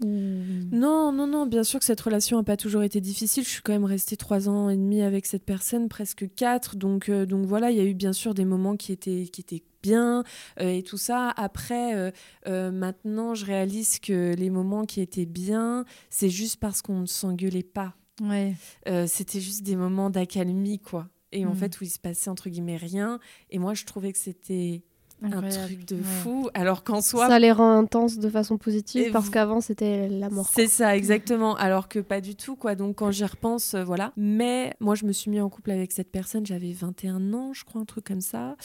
[0.03, 3.45] Non, non, non, bien sûr que cette relation n'a pas toujours été difficile.
[3.45, 6.77] Je suis quand même restée trois ans et demi avec cette personne, presque quatre.
[6.77, 9.41] Donc, euh, donc voilà, il y a eu bien sûr des moments qui étaient, qui
[9.41, 10.25] étaient bien
[10.61, 11.31] euh, et tout ça.
[11.37, 12.11] Après, euh,
[12.49, 17.07] euh, maintenant, je réalise que les moments qui étaient bien, c'est juste parce qu'on ne
[17.07, 17.95] s'engueulait pas.
[18.23, 18.55] Ouais.
[19.07, 21.09] C'était juste des moments d'accalmie, quoi.
[21.33, 21.57] Et en Mhm.
[21.57, 23.19] fait, où il se passait entre guillemets rien.
[23.51, 24.85] Et moi, je trouvais que c'était
[25.33, 26.03] un truc de Ouais.
[26.03, 26.49] fou.
[26.55, 30.09] Alors qu'en soi, Ça les rend intenses de façon positive Et parce vous- qu'avant c'était
[30.09, 30.51] la mort.
[30.55, 31.55] C'est ça, exactement.
[31.57, 32.75] Alors que pas du tout, quoi.
[32.75, 34.13] Donc quand j'y repense, euh, voilà.
[34.17, 37.65] Mais moi, je me suis mis en couple avec cette personne, j'avais 21 ans, je
[37.65, 38.57] crois, un truc comme ça.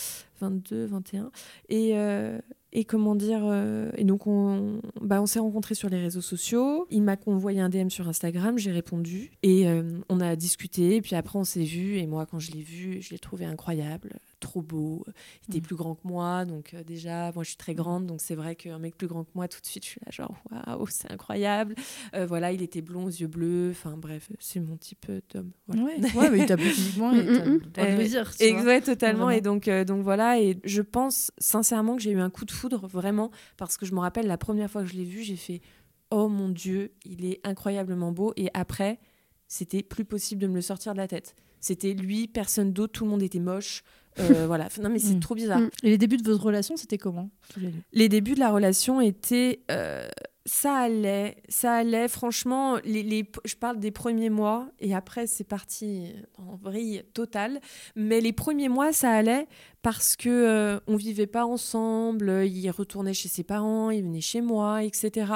[0.42, 1.32] 22, 21.
[1.68, 2.40] Et, euh,
[2.72, 6.88] et comment dire euh, Et donc, on, bah, on s'est rencontrés sur les réseaux sociaux.
[6.92, 9.32] Il m'a envoyé un DM sur Instagram, j'ai répondu.
[9.44, 10.96] Et euh, on a discuté.
[10.96, 11.98] Et puis après, on s'est vu.
[11.98, 15.06] Et moi, quand je l'ai vu, je l'ai trouvé incroyable, trop beau.
[15.48, 15.68] Il était Mm.
[15.68, 16.46] plus grand que moi.
[16.46, 18.06] Donc, euh, déjà, moi, je suis très grande.
[18.06, 20.12] Donc, c'est vrai qu'un mec plus grand que moi, tout de suite, je suis là,
[20.12, 21.76] genre, waouh, c'est incroyable.
[22.16, 23.70] Euh, voilà, il était blond aux yeux bleus.
[23.72, 25.52] Enfin, bref, c'est mon type d'homme.
[25.68, 25.84] Voilà.
[25.84, 27.60] Ouais, ouais, mais il t'a physiquement Mm, t'as mm,
[27.98, 28.44] le.
[28.44, 29.26] Exact, totalement.
[29.26, 29.38] Vraiment.
[29.38, 30.40] Et donc, euh, donc voilà.
[30.40, 33.94] Et je pense sincèrement que j'ai eu un coup de foudre, vraiment, parce que je
[33.94, 35.62] me rappelle la première fois que je l'ai vu, j'ai fait
[36.12, 38.34] Oh mon Dieu, il est incroyablement beau.
[38.36, 39.00] Et après,
[39.48, 41.36] c'était plus possible de me le sortir de la tête.
[41.60, 43.84] C'était lui, personne d'autre, tout le monde était moche.
[44.20, 44.68] Euh, voilà.
[44.82, 45.20] Non, mais c'est Mm.
[45.20, 45.60] trop bizarre.
[45.60, 45.70] Mm.
[45.84, 47.30] Et les débuts de votre relation, c'était comment?
[47.94, 49.62] Les débuts de la relation étaient.
[49.72, 50.08] euh,
[50.46, 52.08] ça allait, ça allait.
[52.08, 57.60] Franchement, les, les- je parle des premiers mois et après c'est parti en vrille totale.
[57.96, 59.48] Mais les premiers mois, ça allait
[59.82, 62.46] parce que euh, on vivait pas ensemble.
[62.48, 65.32] Il retournait chez ses parents, il venait chez moi, etc.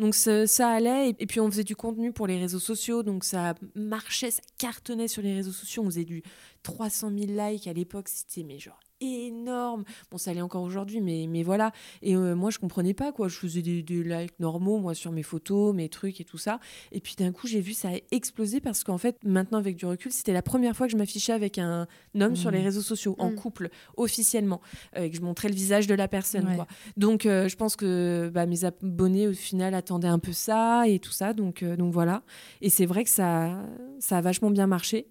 [0.00, 1.10] Donc ça, allait.
[1.10, 4.42] Et, et puis on faisait du contenu pour les réseaux sociaux, donc ça marchait, ça
[4.58, 5.82] cartonnait sur les réseaux sociaux.
[5.82, 6.22] On faisait du
[6.62, 9.84] 300 000 likes à l'époque, c'était mais genre énorme.
[10.10, 11.72] Bon, ça allait encore aujourd'hui, mais, mais voilà.
[12.02, 13.28] Et euh, moi, je comprenais pas, quoi.
[13.28, 16.60] Je faisais des, des likes normaux, moi, sur mes photos, mes trucs et tout ça.
[16.92, 19.86] Et puis d'un coup, j'ai vu ça a explosé parce qu'en fait, maintenant, avec du
[19.86, 21.86] recul, c'était la première fois que je m'affichais avec un
[22.18, 23.34] homme sur les réseaux sociaux, en Mhm.
[23.36, 24.60] couple, officiellement,
[24.96, 26.54] euh, et que je montrais le visage de la personne, Ouais.
[26.56, 26.66] quoi.
[26.96, 30.98] Donc, euh, je pense que bah, mes abonnés, au final, attendaient un peu ça et
[30.98, 31.32] tout ça.
[31.32, 32.22] Donc, donc voilà.
[32.60, 33.64] Et c'est vrai que ça,
[33.98, 35.08] ça a vachement bien marché.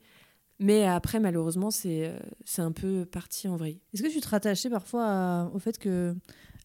[0.59, 3.79] Mais après, malheureusement, c'est euh, c'est un peu parti en vrille.
[3.93, 6.15] Est-ce que tu te rattachais parfois au fait que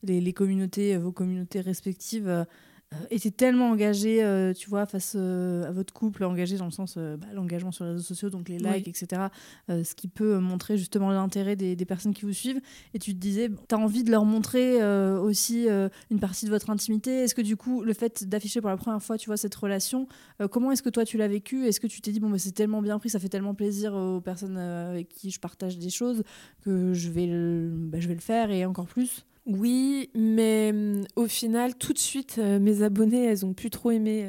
[0.03, 2.47] les, les communautés, euh, vos communautés respectives,
[2.93, 6.71] euh, étaient tellement engagées, euh, tu vois, face euh, à votre couple, engagées dans le
[6.71, 9.23] sens euh, bah, l'engagement sur les réseaux sociaux, donc les likes, etc.,
[9.69, 12.61] ce qui peut montrer justement l'intérêt des, des personnes qui vous suivent.
[12.95, 14.83] Et tu te disais, tu as envie de leur montrer
[15.19, 15.67] aussi
[16.11, 17.23] une partie de votre intimité.
[17.23, 20.07] Est-ce que du coup, le fait d'afficher pour la première fois, tu vois, cette relation,
[20.51, 21.67] comment est-ce que toi tu l'as vécu?
[21.67, 23.95] Est-ce que tu t'es dit, bon, bah, c'est tellement bien pris, ça fait tellement plaisir
[23.95, 26.23] aux personnes avec qui je partage des choses
[26.65, 29.25] que je vais le, bah, je vais le faire et encore plus?
[29.47, 33.91] Oui, mais hum, au final, tout de suite, euh, mes abonnés, elles ont plus trop
[33.91, 34.27] aimé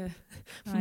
[0.68, 0.80] euh,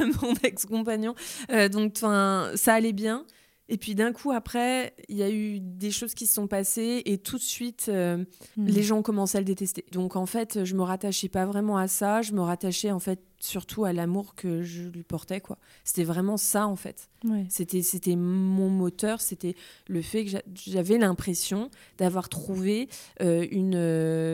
[0.22, 1.14] mon ex-compagnon.
[1.50, 3.24] Euh, donc, ça allait bien.
[3.70, 7.02] Et puis d'un coup, après, il y a eu des choses qui se sont passées
[7.04, 8.24] et tout de suite, euh,
[8.56, 8.66] Hmm.
[8.66, 9.84] les gens ont commencé à le détester.
[9.92, 12.22] Donc en fait, je me rattachais pas vraiment à ça.
[12.22, 15.40] Je me rattachais en fait surtout à l'amour que je lui portais.
[15.40, 15.58] quoi.
[15.84, 17.08] C'était vraiment ça en fait.
[17.24, 17.44] Ouais.
[17.50, 19.54] C'était, c'était mon moteur, c'était
[19.86, 22.88] le fait que j'a- j'avais l'impression d'avoir trouvé
[23.20, 23.76] euh, une,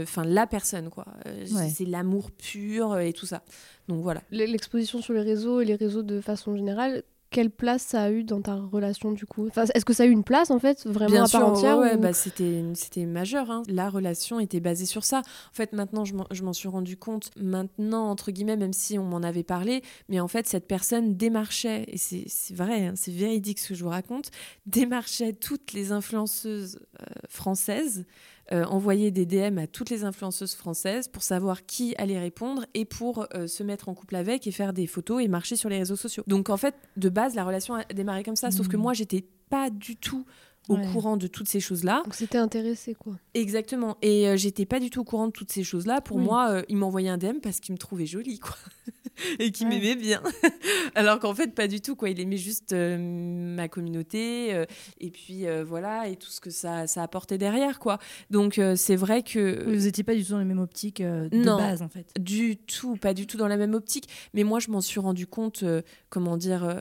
[0.05, 1.07] enfin la personne quoi.
[1.27, 1.69] Euh, Ouais.
[1.69, 3.43] C'est l'amour pur euh, et tout ça.
[3.89, 4.23] Donc voilà.
[4.31, 7.03] L'exposition sur les réseaux et les réseaux de façon générale,
[7.35, 9.47] quelle place ça a eu dans ta relation du coup?
[9.49, 11.49] Enfin, Est-ce que ça a eu une place en fait vraiment Bien à sûr, part
[11.49, 13.51] entière ouais, ouais, ou- bah, c'était c'était majeur.
[13.51, 13.63] hein.
[13.69, 15.19] La relation était basée sur ça.
[15.19, 17.31] En fait, maintenant, je m'en- je m'en suis rendu compte.
[17.37, 21.85] Maintenant, entre guillemets, même si on m'en avait parlé, mais en fait, cette personne démarchait,
[21.89, 24.31] et c'est c'est vrai, hein, c'est véridique ce que je vous raconte,
[24.67, 28.07] démarchait toutes les influenceuses euh, françaises,
[28.53, 32.85] euh, envoyait des DM à toutes les influenceuses françaises pour savoir qui allait répondre et
[32.85, 35.79] pour euh, se mettre en couple avec et faire des photos et marcher sur les
[35.79, 36.23] réseaux sociaux.
[36.27, 38.51] Donc, en fait, de base, la relation a démarré comme ça.
[38.51, 38.83] Sauf que Mhm.
[38.83, 40.27] moi, j'étais pas du tout
[40.69, 40.87] au Ouais.
[40.93, 42.01] courant de toutes ces choses-là.
[42.05, 43.15] Donc c'était intéressé quoi.
[43.35, 43.97] Exactement.
[44.03, 46.01] Et euh, j'étais pas du tout au courant de toutes ces choses-là.
[46.01, 46.25] Pour Oui.
[46.25, 48.57] moi, euh, il m'envoyait un DM parce qu'il me trouvait jolie, quoi.
[49.39, 49.79] Et qu'il Ouais.
[49.79, 50.21] m'aimait bien.
[50.97, 52.11] Alors qu'en fait, pas du tout, quoi.
[52.11, 54.53] Il aimait juste euh, ma communauté.
[54.55, 54.65] euh,
[55.01, 57.99] et puis, euh, voilà, et tout ce que ça, ça apportait derrière, quoi.
[58.31, 59.65] Donc, euh, c'est vrai que.
[59.69, 61.57] Oui, Vous étiez pas du tout dans les mêmes optiques euh, de Non.
[61.59, 62.07] base en fait.
[62.19, 64.09] Du tout, pas du tout dans la même optique.
[64.35, 66.81] Mais moi, je m'en suis rendu compte, euh, comment dire, euh,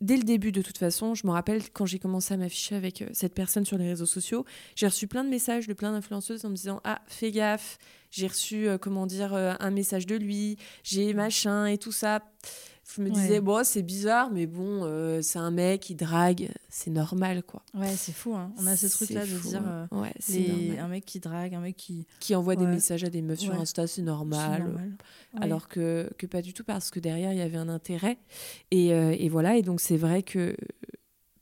[0.00, 1.14] dès le début de toute façon.
[1.14, 4.06] Je me rappelle quand j'ai commencé à m'afficher avec euh, cette personne sur les réseaux
[4.06, 4.44] sociaux,
[4.76, 7.78] j'ai reçu plein de messages de plein d'influenceuses en me disant Ah, fais gaffe.
[8.10, 12.22] J'ai reçu, euh, comment dire, euh, un message de lui, j'ai machin et tout ça.
[12.96, 13.12] Je me Ouais.
[13.12, 17.62] disais, bon, c'est bizarre, mais bon, euh, c'est un mec, il drague, c'est normal, quoi.
[17.74, 18.34] Ouais, c'est fou.
[18.34, 18.50] Hein.
[18.58, 19.88] On a ce truc là C'est de fou, dire hein.
[19.92, 22.06] euh, ouais, les- un mec qui drague, un mec qui.
[22.18, 23.52] Qui envoie des messages à des meufs sur.
[23.54, 24.90] Insta, c'est normal.
[25.38, 28.16] alors que, que pas du tout parce que derrière il y avait un intérêt
[28.70, 30.56] et, euh, et voilà et donc c'est vrai que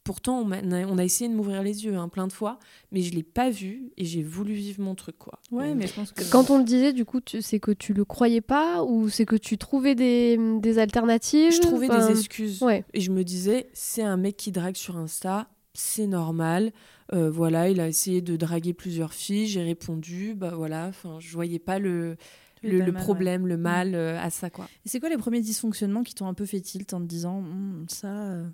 [0.07, 2.59] pourtant on, a essayé de m'ouvrir les yeux hein, plein de fois
[2.93, 5.87] mais je l'ai pas vu et j'ai voulu vivre mon truc quoi Ouais, Donc, mais
[5.89, 6.23] je pense que.
[6.31, 9.37] Quand on le disait, du coup, c'est que tu le croyais pas ou c'est que
[9.37, 11.53] tu trouvais des, des alternatives?
[11.53, 12.85] Je trouvais Enfin, des excuses Ouais.
[12.95, 16.73] et je me disais c'est un mec qui drague sur Insta c'est normal
[17.13, 21.33] Euh, voilà il a essayé de draguer plusieurs filles j'ai répondu bah voilà enfin je
[21.33, 22.17] voyais pas le
[22.65, 23.01] Oui, le, le mal, ouais.
[23.01, 26.27] problème le mal euh, à ça quoi Et c'est quoi les premiers dysfonctionnements qui t'ont
[26.27, 28.09] un peu fait tilt en te disant Hum, ça.
[28.09, 28.49] euh,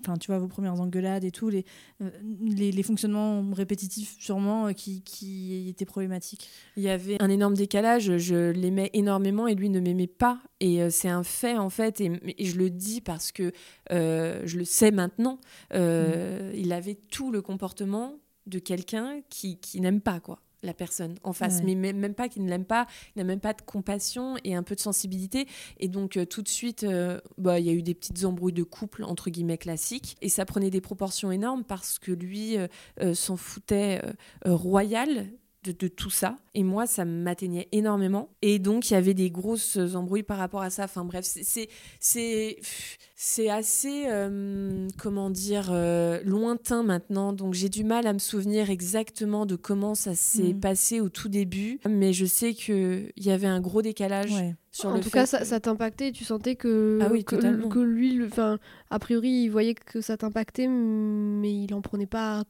[0.00, 1.64] Enfin, tu vois, vos premières engueulades et tout, les,
[2.02, 2.10] euh,
[2.42, 6.48] les, les fonctionnements répétitifs sûrement euh, qui, qui étaient problématiques.
[6.76, 10.40] Il y avait un énorme décalage, je l'aimais énormément et lui ne m'aimait pas.
[10.60, 13.52] Et euh, c'est un fait en fait, et, et je le dis parce que
[13.92, 15.38] euh, je le sais maintenant,
[15.74, 21.14] euh, il avait tout le comportement de quelqu'un qui, qui n'aime pas quoi la personne
[21.22, 21.74] en face, Ouais.
[21.74, 24.62] mais même, pas qu'il ne l'aime pas, il n'a même pas de compassion et un
[24.62, 25.46] peu de sensibilité.
[25.78, 28.52] Et donc euh, tout de suite, euh, bah, il y a eu des petites embrouilles
[28.52, 30.16] de couple, entre guillemets, classiques.
[30.20, 34.02] Et ça prenait des proportions énormes parce que lui euh, s'en foutait
[34.44, 35.26] royal
[35.64, 36.36] de, de tout ça.
[36.54, 38.30] Et moi, ça m'atteignait énormément.
[38.42, 40.84] Et donc, il y avait des grosses embrouilles par rapport à ça.
[40.84, 41.68] Enfin bref, c'est- c'est
[41.98, 42.58] c'est
[43.14, 47.34] c'est assez, euh, comment dire, euh, lointain maintenant.
[47.34, 50.60] Donc, j'ai du mal à me souvenir exactement de comment ça s'est Mhm.
[50.60, 51.78] passé au tout début.
[51.86, 54.54] Mais je sais qu'il y avait un gros décalage Ouais.
[54.72, 57.22] sur en le tout fait cas, ça, que- ça t'impactait tu sentais que, Ah oui,
[57.24, 57.36] que,
[57.80, 62.44] lui, enfin, a priori, il voyait que ça t'impactait, mais il en prenait pas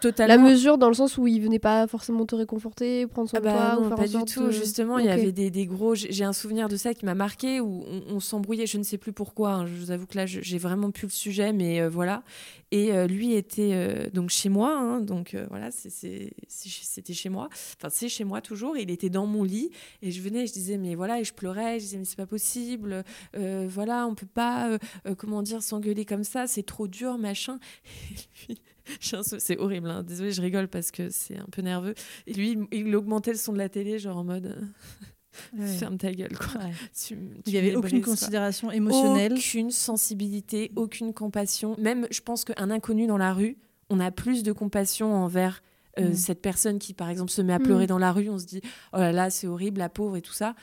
[0.00, 0.44] totalement...
[0.44, 3.44] la mesure dans le sens où il venait pas forcément te réconforter, prendre soin Ah
[3.44, 4.46] bah de toi non, ou faire pas du tout.
[4.46, 5.94] de- Justement, il y avait des, des gros.
[5.94, 8.66] J'ai un souvenir de ça qui m'a marqué où on, on s'embrouillait.
[8.66, 9.52] Je ne sais plus pourquoi.
[9.52, 9.66] hein.
[9.66, 12.22] Je vous avoue que là, j'ai vraiment plus le sujet, mais euh, voilà.
[12.70, 17.48] Et euh, lui était euh, donc chez moi, hein, donc voilà, c'était chez moi.
[17.78, 18.76] Enfin, c'est chez moi toujours.
[18.76, 19.70] Et il était dans mon lit
[20.02, 21.78] et je venais, et je disais mais voilà, et je pleurais.
[21.78, 23.04] Je disais mais c'est pas possible.
[23.34, 24.78] voilà, on peut pas,
[25.16, 26.46] comment dire, s'engueuler comme ça.
[26.46, 27.58] C'est trop dur, machin.
[28.48, 28.60] Et sou-
[29.00, 29.90] c'est horrible.
[29.90, 30.02] Hein.
[30.02, 31.94] Désolée, je rigole parce que c'est un peu nerveux.
[32.26, 34.56] Et lui, il- augmentait le son de la télé, genre en mode
[35.56, 35.66] Ouais.
[35.68, 36.60] ferme ta gueule, quoi.
[36.62, 36.72] Ouais.
[36.94, 38.12] Tu- tu Il n'y avait aucune quoi.
[38.14, 39.34] considération émotionnelle.
[39.34, 41.76] Aucune sensibilité, aucune compassion.
[41.78, 43.56] Même, je pense qu'un inconnu dans la rue,
[43.90, 45.62] on a plus de compassion envers
[45.98, 46.14] euh, Mm.
[46.14, 47.88] cette personne qui, par exemple, se met à pleurer Mm.
[47.88, 48.28] dans la rue.
[48.30, 48.60] On se dit,
[48.92, 50.54] oh là là, c'est horrible, la pauvre et tout ça.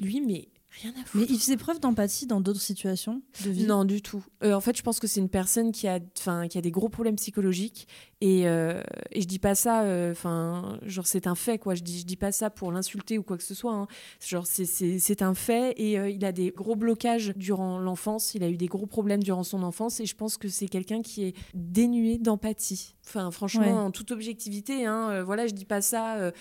[0.00, 0.48] Lui, mais
[0.82, 3.64] rien à Mais il faisait preuve d'empathie dans d'autres situations de vie?
[3.64, 4.24] Non, du tout.
[4.42, 6.70] Euh, en fait, je pense que c'est une personne qui a, enfin, qui a des
[6.70, 7.88] gros problèmes psychologiques.
[8.20, 11.76] Et, euh, et je dis pas ça, euh, enfin, genre c'est un fait, quoi.
[11.76, 13.72] Je dis, je dis pas ça pour l'insulter ou quoi que ce soit.
[13.72, 13.86] hein.
[14.26, 15.72] Genre c'est- c'est c'est un fait.
[15.76, 18.34] Et euh, il a des gros blocages durant l'enfance.
[18.34, 20.00] Il a eu des gros problèmes durant son enfance.
[20.00, 22.94] Et je pense que c'est quelqu'un qui est dénué d'empathie.
[23.06, 23.70] Enfin, franchement, Ouais.
[23.72, 26.32] en toute objectivité, hein, euh, voilà, je dis pas ça,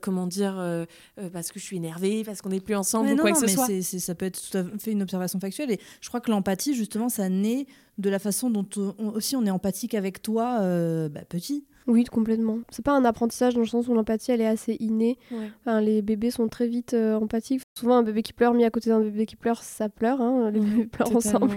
[0.00, 0.86] comment dire,
[1.32, 3.48] parce que je suis énervée, parce qu'on n'est plus ensemble ou non, quoi non, que
[3.48, 4.00] ce mais soit.
[4.00, 5.70] ça peut être tout à fait une observation factuelle.
[5.70, 7.66] Et je crois que l'empathie, justement, ça naît
[7.98, 11.64] de la façon dont on- aussi on est empathique avec toi euh, bah, petit.
[11.88, 12.58] Oui, complètement.
[12.70, 15.18] C'est pas un apprentissage dans le sens où l'empathie, elle est assez innée.
[15.32, 15.50] Ouais.
[15.60, 17.62] Enfin, les bébés sont très vite euh, empathiques.
[17.76, 20.20] Souvent, un bébé qui pleure mis à côté d'un bébé qui pleure, ça pleure.
[20.20, 20.50] hein.
[20.52, 21.56] Les bébés pleurent ensemble.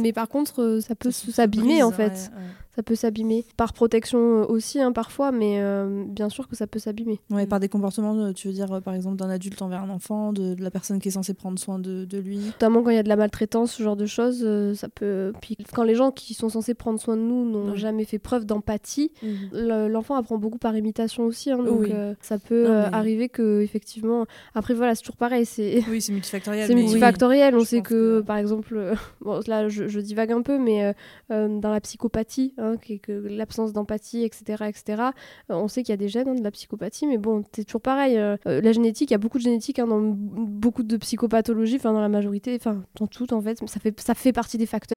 [0.00, 2.12] Mais par contre, euh, ça peut s'abîmer en fait.
[2.12, 2.44] ouais, ouais.
[2.76, 3.44] Ça peut s'abîmer.
[3.56, 7.18] Par protection euh, aussi, hein, parfois, mais euh, bien sûr que ça peut s'abîmer.
[7.30, 10.32] Ouais, par des comportements, euh, tu veux dire, par exemple, d'un adulte envers un enfant,
[10.32, 12.38] de, de la personne qui est censée prendre soin de, de lui.
[12.38, 15.32] Notamment quand il y a de la maltraitance, ce genre de choses, euh, ça peut.
[15.40, 17.76] Puis quand les gens qui sont censés prendre soin de nous n'ont Ouais.
[17.78, 19.10] jamais fait preuve d'empathie,
[19.52, 21.50] le- l'enfant apprend beaucoup par imitation aussi.
[21.50, 21.90] hein, donc Oui.
[21.92, 24.26] euh, ça peut Non, mais- arriver que, effectivement.
[24.54, 25.46] Après, voilà, c'est toujours pareil.
[25.46, 25.80] C'est.
[25.90, 26.66] Oui, c'est multifactoriel.
[26.66, 27.54] C'est multifactoriel.
[27.56, 30.94] On sait que, que- par exemple, bon, là, je, je divague un peu, mais
[31.30, 35.02] dans la psychopathie, hein, que l'absence d'empathie, etc., etc.,
[35.50, 37.64] euh, on sait qu'il y a des gènes hein, de la psychopathie, mais bon, c'est
[37.64, 38.18] toujours pareil.
[38.18, 41.76] euh, euh, la génétique, il y a beaucoup de génétique hein, dans beaucoup de psychopathologies,
[41.76, 44.58] enfin, dans la majorité, enfin, dans tout, en fait, mais ça fait, ça fait partie
[44.58, 44.96] des facteurs.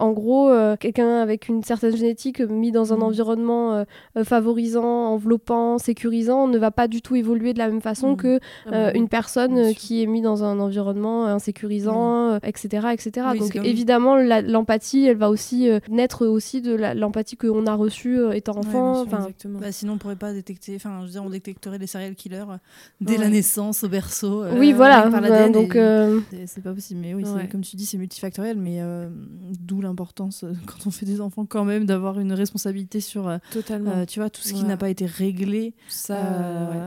[0.00, 3.02] En gros, euh, quelqu'un avec une certaine génétique euh, mis dans un Mm.
[3.02, 8.12] environnement euh, favorisant, enveloppant, sécurisant, ne va pas du tout évoluer de la même façon
[8.12, 8.16] Mm.
[8.16, 12.88] que Ah euh, bah une personne qui est mise dans un environnement insécurisant, euh, etc.,
[12.94, 13.26] etc.
[13.32, 18.18] Oui, Donc évidemment, l'empathie, elle va aussi euh, naître aussi de l'empathie qu'on a reçue
[18.18, 18.94] euh, étant Ouais, enfant.
[18.94, 19.58] sûr, Enfin, Exactement.
[19.58, 20.76] Bah, sinon, on pourrait pas détecter.
[20.76, 22.44] Enfin, je veux dire, on détecterait les serial killers
[23.02, 23.18] dès Ouais.
[23.18, 24.44] la naissance, au berceau.
[24.44, 25.02] euh, oui, voilà.
[25.10, 27.00] par Bah, l'ADN, donc, et- euh, c'est- pas possible.
[27.02, 27.48] Mais oui, Ouais.
[27.48, 28.56] comme tu dis, c'est multifactoriel.
[28.56, 29.08] Mais euh,
[29.74, 33.38] d'où l'importance, euh, quand on fait des enfants, quand même, d'avoir une responsabilité sur, euh,
[33.50, 33.90] Totalement.
[33.90, 34.68] euh, tu vois, tout ce qui Ouais.
[34.68, 35.74] n'a pas été réglé.
[35.88, 36.78] ça, ouais.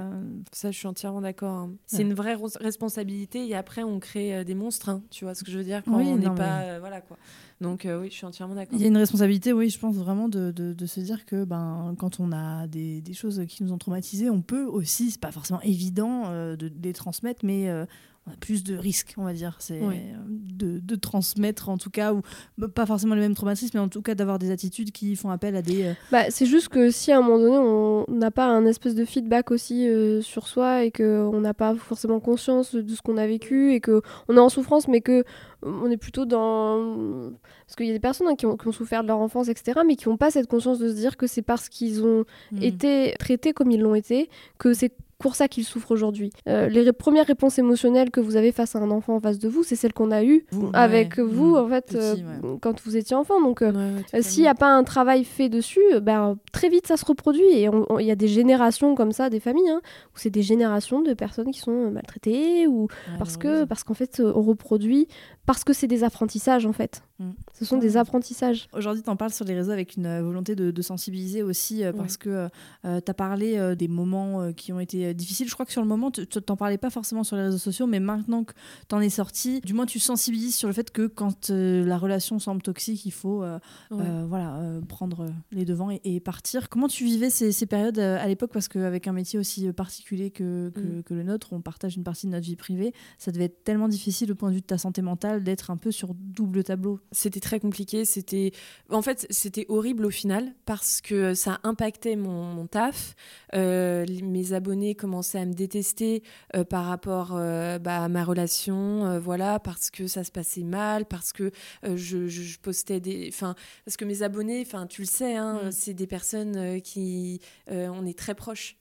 [0.53, 1.53] ça, je suis entièrement d'accord.
[1.53, 1.71] hein.
[1.85, 2.03] C'est Ouais.
[2.03, 4.89] une vraie responsabilité et après, on crée des monstres.
[4.89, 5.01] hein.
[5.09, 5.81] Tu vois ce que je veux dire?
[5.83, 6.59] Quand Oui, on n'est pas.
[6.59, 7.17] mais- voilà quoi.
[7.59, 8.75] Donc, euh, oui, je suis entièrement d'accord.
[8.77, 11.43] Il y a une responsabilité, oui, je pense vraiment de, de, de se dire que
[11.43, 15.19] ben, quand on a des, des choses qui nous ont traumatisés, on peut aussi, c'est
[15.19, 17.85] pas forcément évident euh, de, de les transmettre, mais euh,
[18.27, 19.55] on a plus de risques, on va dire.
[19.59, 19.95] C'est Oui.
[20.27, 22.21] de, de transmettre en tout cas, ou
[22.57, 25.29] bah, pas forcément les mêmes traumatismes, mais en tout cas d'avoir des attitudes qui font
[25.29, 25.83] appel à des.
[25.83, 28.95] euh, Bah, c'est juste que si à un moment donné on n'a pas un espèce
[28.95, 33.17] de feedback aussi euh, sur soi et qu'on n'a pas forcément conscience de ce qu'on
[33.17, 35.23] a vécu et que on est en souffrance mais que euh,
[35.63, 37.31] on est plutôt dans
[37.65, 39.47] parce qu'il y a des personnes hein, qui, ont, qui ont souffert de leur enfance
[39.47, 42.25] etc mais qui n'ont pas cette conscience de se dire que c'est parce qu'ils ont
[42.51, 42.61] hmm.
[42.61, 46.31] été traités comme ils l'ont été que c'est pour ça qu'ils souffrent aujourd'hui.
[46.47, 49.49] Euh, les premières réponses émotionnelles que vous avez face à un enfant en face de
[49.49, 52.15] vous, c'est celles qu'on a eues Vous, avec ouais, vous hmm, en fait petit, euh,
[52.15, 52.57] ouais.
[52.61, 53.41] quand vous étiez enfant.
[53.41, 53.99] Donc euh.
[54.21, 57.47] S'il n'y a pas un travail fait dessus, ben, très vite ça se reproduit.
[57.53, 59.81] Et il y a des générations comme ça, des familles, hein,
[60.13, 64.21] où c'est des générations de personnes qui sont maltraitées, ou parce que parce qu'en fait
[64.23, 65.07] on reproduit,
[65.45, 67.01] parce que c'est des apprentissages en fait.
[67.19, 67.31] Mm.
[67.53, 68.67] Ce sont des apprentissages.
[68.73, 72.17] Aujourd'hui, tu en parles sur les réseaux avec une volonté de, de sensibiliser aussi, parce
[72.17, 72.49] que
[72.83, 75.47] tu as parlé des moments qui ont été euh, difficiles.
[75.47, 77.87] Je crois que sur le moment, tu t'en parlais pas forcément sur les réseaux sociaux,
[77.87, 78.53] mais maintenant que
[78.87, 81.97] tu en es sorti, du moins tu sensibilises sur le fait que quand euh, la
[81.97, 83.59] relation semble toxique, il faut euh,
[83.91, 84.03] Ouais.
[84.05, 86.69] euh, voilà, prendre les devants et, et partir.
[86.69, 88.51] Comment tu vivais ces, ces périodes à l'époque?
[88.53, 91.03] Parce qu'avec un métier aussi particulier que, que, Mm.
[91.03, 93.87] que le nôtre, on partage une partie de notre vie privée, ça devait être tellement
[93.87, 96.99] difficile au point de vue de ta santé mentale d'être un peu sur double tableau.
[97.11, 98.05] C'était très compliqué.
[98.05, 98.51] C'était,
[98.89, 103.15] en fait, c'était horrible au final parce que ça impactait mon, mon taf.
[103.53, 106.23] Mes abonnés commençaient à me détester
[106.55, 110.63] euh, par rapport euh, bah, à ma relation, euh, voilà, parce que ça se passait
[110.63, 111.51] mal, parce que
[111.83, 113.55] je, postais des, enfin,
[113.85, 115.71] parce que mes abonnés, enfin, tu le sais, hein, Mm.
[115.71, 118.75] c'est des personnes qui, on est très proches.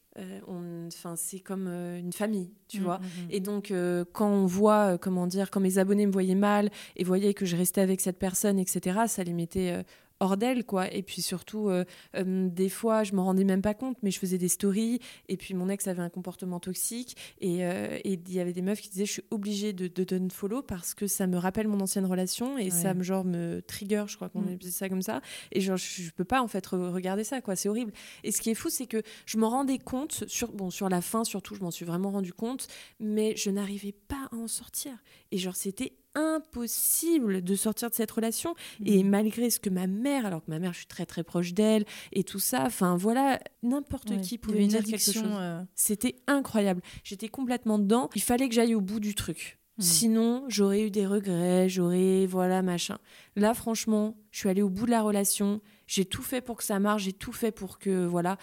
[0.49, 2.99] Enfin, c'est comme une famille, tu Mm, vois.
[2.99, 3.03] mm.
[3.31, 6.71] Et donc, euh, quand on voit, euh, comment dire, quand mes abonnés me voyaient mal
[6.97, 9.83] et voyaient que je restais avec cette personne, etc., ça les mettait euh,
[10.21, 10.93] hors d'elle, quoi.
[10.93, 11.85] Et puis surtout, euh,
[12.17, 14.99] euh, des fois, je m'en rendais même pas compte, mais je faisais des stories.
[15.29, 17.17] Et puis, mon ex avait un comportement toxique.
[17.41, 20.31] Et euh, il y avait des meufs qui disaient, je suis obligée de, de donner
[20.31, 24.05] follow parce que ça me rappelle mon ancienne relation et ça me, genre, me trigger,
[24.09, 24.55] je crois qu'on Mm.
[24.55, 25.21] appelle ça comme ça.
[25.53, 27.57] Et genre, je, je peux pas, en fait, re- regarder ça, quoi.
[27.57, 27.93] C'est horrible.
[28.25, 31.01] Et ce qui est fou, c'est que je m'en rendais compte, sur, bon, sur la
[31.01, 32.69] fin surtout, je m'en suis vraiment rendu compte,
[33.01, 34.93] mais je n'arrivais pas à en sortir.
[35.33, 38.55] Et genre, c'était impossible de sortir de cette relation.
[38.85, 39.09] Et Mm.
[39.09, 41.85] malgré ce que ma mère, alors que ma mère, je suis très très proche d'elle,
[42.13, 44.21] et tout ça, enfin voilà, n'importe Ouais.
[44.21, 45.23] qui pouvait dire quelque chose.
[45.25, 46.81] euh, C'était incroyable.
[47.05, 48.11] J'étais complètement dedans.
[48.15, 49.59] Il fallait que j'aille au bout du truc.
[49.79, 49.83] Hmm.
[49.83, 52.99] Sinon, j'aurais eu des regrets, j'aurais, voilà, machin.
[53.37, 55.61] Là, franchement, je suis allée au bout de la relation.
[55.87, 57.03] J'ai tout fait pour que ça marche.
[57.03, 58.39] J'ai tout fait pour que, voilà.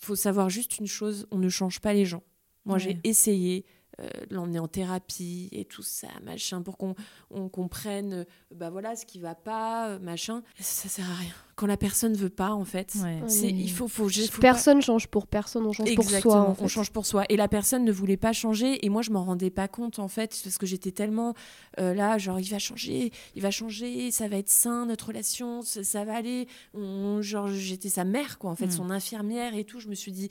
[0.00, 2.24] Faut savoir juste une chose on ne change pas les gens.
[2.64, 2.80] Moi, Ouais.
[2.82, 3.64] j'ai essayé.
[4.02, 6.94] Euh, l'emmener en thérapie et tout ça, machin, pour qu'on
[7.30, 10.42] on comprenne, euh, bah voilà, ce qui va pas, euh, machin.
[10.58, 11.34] Ça sert à rien.
[11.54, 13.20] Quand la personne veut pas, en fait, Ouais.
[13.26, 16.16] c'est, il faut, faut, faut pas- Personne change pour personne, on change pour soi.
[16.16, 16.64] Exactement, en fait.
[16.64, 17.24] on change pour soi.
[17.28, 18.84] Et la personne ne voulait pas changer.
[18.84, 21.34] Et moi, je m'en rendais pas compte, en fait, parce que j'étais tellement
[21.78, 25.62] euh, là, genre, il va changer, il va changer, ça va être sain, notre relation,
[25.62, 26.48] ça, ça va aller.
[26.74, 28.70] On- genre, j'étais sa mère, quoi, en fait, Mm.
[28.72, 29.78] son infirmière et tout.
[29.78, 30.28] Je me suis dit,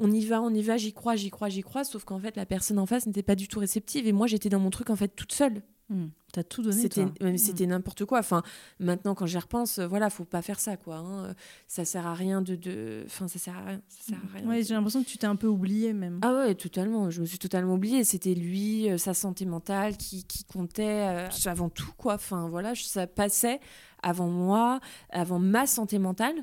[0.00, 1.84] on y va, on y va, j'y crois, j'y crois, j'y crois.
[1.84, 4.06] Sauf qu'en fait, la personne en face n'était pas du tout réceptive.
[4.08, 5.62] Et moi, j'étais dans mon truc, en fait, toute seule.
[5.90, 6.06] Hmm.
[6.32, 7.36] T'as tout donné, C'était Hmm.
[7.36, 8.18] c'était n'importe quoi.
[8.18, 8.42] Enfin,
[8.80, 10.96] maintenant, quand j'y repense, euh, voilà, faut pas faire ça, quoi.
[10.96, 11.34] hein.
[11.68, 12.56] Ça sert à rien de.
[12.56, 13.02] de...
[13.06, 13.82] Enfin, ça sert à rien.
[13.88, 14.48] Ça sert à rien.
[14.48, 16.20] Ouais, j'ai l'impression que tu t'es un peu oublié même.
[16.22, 17.10] Ah ouais, totalement.
[17.10, 18.02] Je me suis totalement oubliée.
[18.02, 22.14] C'était lui, euh, sa santé mentale qui, qui comptait euh, avant tout, quoi.
[22.14, 23.60] Enfin, voilà, je- ça passait
[24.02, 26.34] avant moi, avant ma santé mentale.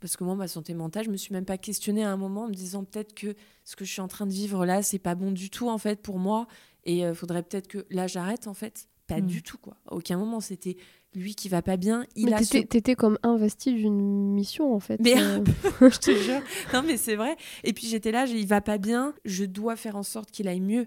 [0.00, 2.44] Parce que moi, ma santé mentale, je me suis même pas questionnée à un moment
[2.44, 3.34] en me disant peut-être que
[3.64, 5.78] ce que je suis en train de vivre là, c'est pas bon du tout, en
[5.78, 6.46] fait, pour moi.
[6.88, 8.88] Et il faudrait peut-être que là, j'arrête, en fait.
[9.06, 9.26] Pas Mm.
[9.26, 9.74] du tout, quoi.
[9.86, 10.76] À aucun moment, c'était
[11.14, 12.04] lui qui va pas bien.
[12.16, 15.00] Il Mais a t'étais, t'étais comme investi d'une mission en fait.
[15.00, 15.42] Mais euh,
[15.80, 16.42] je te jure.
[16.74, 17.34] Non, mais c'est vrai.
[17.64, 20.60] Et puis j'étais là, il va pas bien, je dois faire en sorte qu'il aille
[20.60, 20.86] mieux.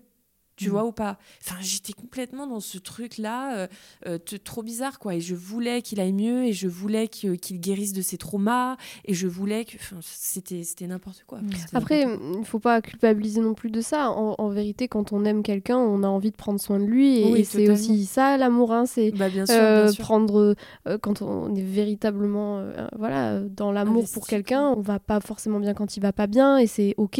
[0.65, 3.67] Tu vois ou pas Enfin, j'étais complètement dans ce truc-là, euh,
[4.07, 5.15] euh, trop bizarre, quoi.
[5.15, 9.13] Et je voulais qu'il aille mieux, et je voulais qu'il guérisse de ses traumas, et
[9.13, 9.75] je voulais que.
[9.75, 11.39] Enfin, c'était c'était n'importe quoi.
[11.57, 12.37] C'était Après, n'importe quoi.
[12.39, 14.09] il faut pas culpabiliser non plus de ça.
[14.11, 17.19] En, en vérité, quand on aime quelqu'un, on a envie de prendre soin de lui.
[17.21, 18.71] Et, Oui, et c'est aussi ça l'amour.
[18.73, 20.55] hein, c'est Bah, euh, prendre
[20.87, 22.63] euh, quand on est véritablement
[22.97, 26.57] voilà dans l'amour pour quelqu'un on va pas forcément bien quand il va pas bien
[26.57, 27.19] et c'est ok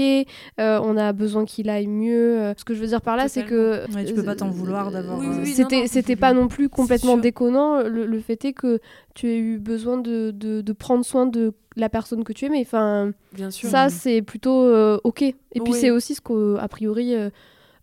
[0.58, 3.94] on a besoin qu'il aille mieux ce que je veux dire par là c'est que
[3.96, 6.34] Ouais, tu peux pas t'en vouloir d'avoir, Oui, euh, oui, oui, non, c'était c'était pas
[6.34, 8.80] non plus complètement déconnant le, le fait est que
[9.16, 12.62] tu as eu besoin de, de, de prendre soin de la personne que tu aimais.
[12.62, 13.70] Enfin Bien sûr.
[13.70, 15.22] ça c'est plutôt euh, ok.
[15.22, 15.74] Et puis Oui.
[15.74, 17.30] c'est aussi ce qu'a priori euh,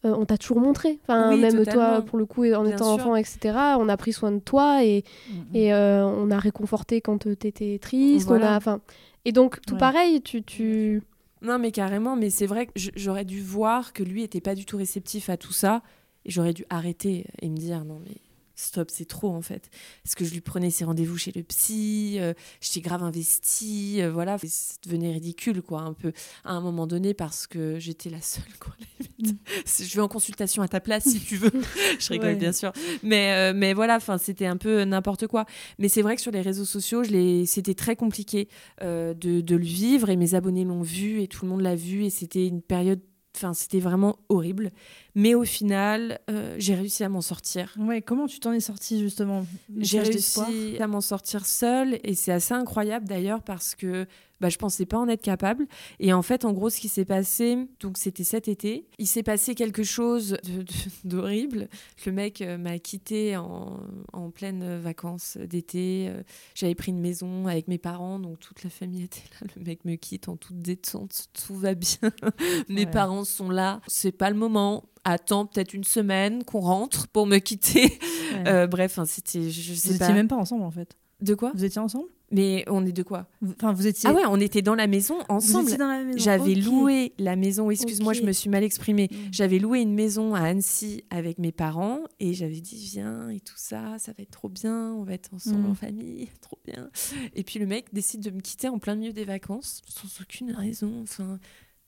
[0.04, 0.98] euh, on t'a toujours montré.
[1.02, 3.04] Enfin Oui, même toi pour le coup en Bien étant sûr.
[3.06, 3.34] enfant etc
[3.78, 7.78] on a pris soin de toi et Hmm, et euh, on a réconforté quand t'étais
[7.80, 8.80] triste on a enfin
[9.24, 9.80] et donc tout Ouais.
[9.80, 11.02] pareil tu tu
[11.42, 14.64] Non, mais carrément, mais c'est vrai que j'aurais dû voir que lui était pas du
[14.64, 15.82] tout réceptif à tout ça.
[16.24, 18.16] Et j'aurais dû arrêter et me dire non, mais
[18.60, 19.70] stop, c'est trop en fait.
[20.02, 24.10] Parce que je lui prenais ses rendez-vous chez le psy, euh, j'étais grave investie, euh,
[24.10, 24.36] voilà.
[24.38, 26.12] Ça devenait ridicule, quoi, un peu,
[26.44, 28.74] à un moment donné, parce que j'étais la seule, quoi.
[29.18, 29.36] limite.
[29.66, 31.52] Je vais en consultation à ta place si tu veux.
[31.98, 32.34] je rigole, Ouais.
[32.36, 32.72] bien sûr.
[33.02, 35.44] Mais, euh, mais voilà, enfin, c'était un peu n'importe quoi.
[35.78, 38.48] Mais c'est vrai que sur les réseaux sociaux, je c'était très compliqué
[38.80, 42.04] de, de le vivre et mes abonnés l'ont vu et tout le monde l'a vu
[42.04, 43.00] et c'était une période,
[43.36, 44.70] enfin c'était vraiment horrible.
[45.20, 47.74] Mais au final, euh, j'ai réussi à m'en sortir.
[47.76, 49.44] Ouais, comment tu t'en es sorti justement?
[49.76, 54.06] J'ai réussi à m'en sortir seule et c'est assez incroyable d'ailleurs parce que
[54.40, 55.66] bah, je pensais pas en être capable.
[55.98, 59.24] Et en fait, en gros, ce qui s'est passé, donc c'était cet été, il s'est
[59.24, 60.36] passé quelque chose
[61.04, 61.68] d'horrible.
[62.06, 63.80] Le mec euh, m'a quitté en,
[64.12, 66.06] en pleine vacances d'été.
[66.10, 66.22] Euh,
[66.54, 69.48] J'avais pris une maison avec mes parents, donc toute la famille était là.
[69.56, 72.12] Le mec me quitte en toute détente, tout va bien.
[72.68, 72.86] mes Ouais.
[72.92, 73.80] parents sont là.
[73.88, 74.84] C'est pas le moment.
[75.10, 77.82] Attends peut-être une semaine qu'on rentre pour me quitter.
[77.84, 77.98] Ouais.
[78.46, 80.96] Euh, bref, hein, c'était, je, je Vous étiez même pas ensemble en fait.
[81.22, 81.50] De quoi?
[81.54, 82.06] Vous étiez ensemble?
[82.30, 83.26] Mais on est de quoi?
[83.56, 84.08] Enfin, vous étiez.
[84.08, 85.70] Ah ouais, on était dans la maison ensemble.
[86.16, 89.08] J'avais loué la maison, excuse-moi, je me suis mal exprimée.
[89.10, 89.16] Mm.
[89.32, 93.54] J'avais loué une maison à Annecy avec mes parents et j'avais dit viens et tout
[93.56, 95.70] ça, ça va être trop bien, on va être ensemble Mm.
[95.70, 96.90] en famille, trop bien.
[97.34, 100.52] Et puis le mec décide de me quitter en plein milieu des vacances sans aucune
[100.52, 101.00] raison.
[101.02, 101.38] Enfin,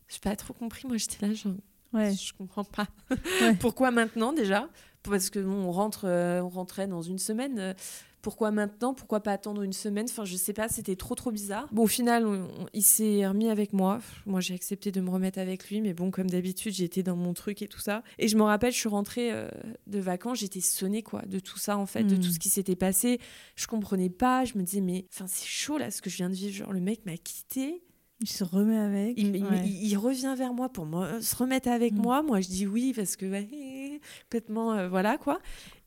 [0.08, 0.86] j'ai pas trop compris.
[0.88, 1.52] Moi, j'étais là, genre,
[1.92, 2.14] Ouais.
[2.14, 2.86] je comprends pas.
[3.42, 3.54] Ouais.
[3.58, 4.68] Pourquoi maintenant déjà?
[5.02, 7.58] Parce que bon, on rentre, euh, on rentrait dans une semaine.
[7.58, 7.74] euh,
[8.22, 8.92] pourquoi maintenant?
[8.92, 10.04] Pourquoi pas attendre une semaine?
[10.10, 11.66] Enfin, je sais pas, c'était trop trop bizarre.
[11.72, 13.98] Bon, au final, on- on- il s'est remis avec moi.
[14.26, 17.32] Moi, j'ai accepté de me remettre avec lui, mais bon, comme d'habitude, j'étais dans mon
[17.32, 18.02] truc et tout ça.
[18.18, 19.48] Et je me rappelle, je suis rentrée euh,
[19.86, 22.76] de vacances, j'étais sonnée quoi, de tout ça en fait, de tout ce qui s'était
[22.76, 23.20] passé.
[23.56, 24.44] Je comprenais pas.
[24.44, 26.54] Je me disais mais, enfin, c'est chaud là ce que je viens de vivre.
[26.54, 27.82] Genre, le mec m'a quitté.
[28.22, 29.14] Il se remet avec.
[29.16, 29.62] Il, il- Ouais.
[29.64, 32.02] il- il revient vers moi pour me- se remettre avec Mm.
[32.02, 32.22] moi.
[32.22, 35.40] Moi, je dis oui parce que ouais, complètement, euh, voilà quoi.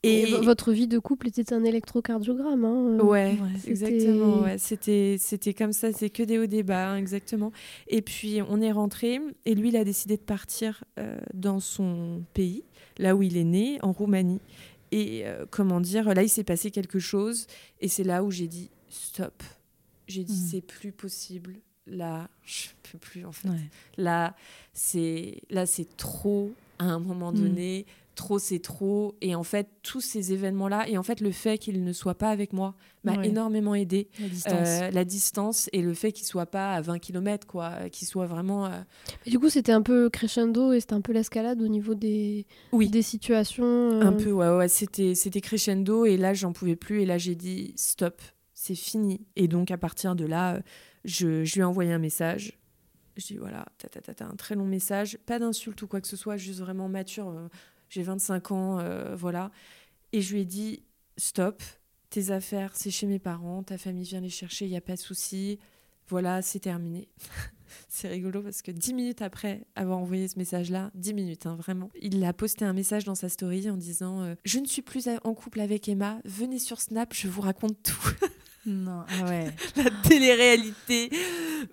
[0.06, 3.04] et votre vie de couple était un électrocardiogramme hein, euh.
[3.04, 4.42] ouais, exactement.
[4.42, 5.94] Ouais, c'était, c'était comme ça.
[5.94, 7.52] C'est que des hauts des bas, hein, exactement.
[7.88, 12.24] Et puis on est rentré et lui, il a décidé de partir euh, dans son
[12.34, 12.64] pays,
[12.98, 14.42] là où il est né, en Roumanie.
[14.92, 17.48] Et euh, comment dire, là, il s'est passé quelque chose.
[17.80, 19.42] Et c'est là où j'ai dit stop.
[20.08, 20.48] J'ai dit Mm.
[20.52, 21.56] c'est plus possible.
[21.88, 23.50] Là, je peux plus en fait.
[23.50, 23.60] Ouais.
[23.98, 24.36] Là,
[24.74, 27.36] c'est là c'est trop à un moment Mm.
[27.36, 29.16] donné trop c'est trop.
[29.22, 32.30] Et en fait, tous ces événements-là, et en fait, le fait qu'il ne soit pas
[32.30, 33.28] avec moi m'a Ouais.
[33.28, 34.08] énormément aidé.
[34.20, 34.68] La distance.
[34.68, 38.28] Euh, la distance et le fait qu'il soit pas à 20 km, quoi, qu'il soit
[38.28, 38.68] vraiment.
[38.68, 38.82] euh,
[39.26, 42.46] Mais du coup, c'était un peu crescendo et c'était un peu l'escalade au niveau des,
[42.72, 42.88] Oui.
[42.88, 43.64] des situations.
[43.66, 47.18] euh, Un peu, ouais, ouais, c'était, c'était crescendo et là, j'en pouvais plus et là,
[47.18, 48.22] j'ai dit stop,
[48.54, 49.26] c'est fini.
[49.36, 50.62] Et donc, à partir de là,
[51.06, 52.58] je, lui ai envoyé un message.
[53.18, 56.02] Je dis voilà, ta, ta, ta, ta, un très long message, pas d'insulte ou quoi
[56.02, 57.30] que ce soit, juste vraiment mature.
[57.30, 57.48] euh,
[57.90, 59.52] j'ai 25 ans, euh, voilà.
[60.14, 60.84] Et je lui ai dit
[61.18, 61.62] stop,
[62.10, 64.96] tes affaires, c'est chez mes parents, ta famille vient les chercher, il n'y a pas
[64.96, 65.60] de souci.
[66.10, 67.08] Voilà, c'est terminé.
[67.88, 71.90] c'est rigolo parce que dix minutes après avoir envoyé ce message-là, dix minutes, hein, vraiment,
[72.02, 75.08] il a posté un message dans sa story en disant euh, Je ne suis plus
[75.24, 78.10] en couple avec Emma, venez sur Snap, je vous raconte tout.
[78.66, 79.52] Non, ah ouais.
[79.76, 81.10] La télé-réalité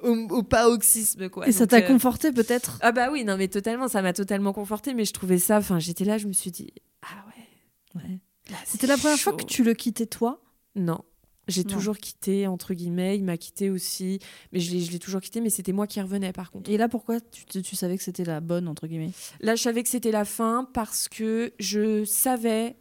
[0.02, 1.48] au, au paroxysme, quoi.
[1.48, 2.78] Et ça t'a euh, conforté peut-être?
[2.80, 5.78] Ah bah oui, non mais totalement, ça m'a totalement conforté, mais je trouvais ça, enfin
[5.78, 6.72] j'étais là, je me suis dit
[7.02, 8.02] Ah ouais.
[8.02, 8.18] Ouais.
[8.64, 10.42] C'était la première fois que tu le quittais toi?
[10.74, 11.00] Non.
[11.48, 14.20] J'ai toujours quitté, entre guillemets, il m'a quitté aussi,
[14.52, 16.70] mais je l'ai je l'ai toujours quitté, mais c'était moi qui revenais par contre.
[16.70, 19.10] Et là, pourquoi tu, tu- tu savais que c'était la bonne, entre guillemets?
[19.40, 22.76] Là, je savais que c'était la fin parce que je savais,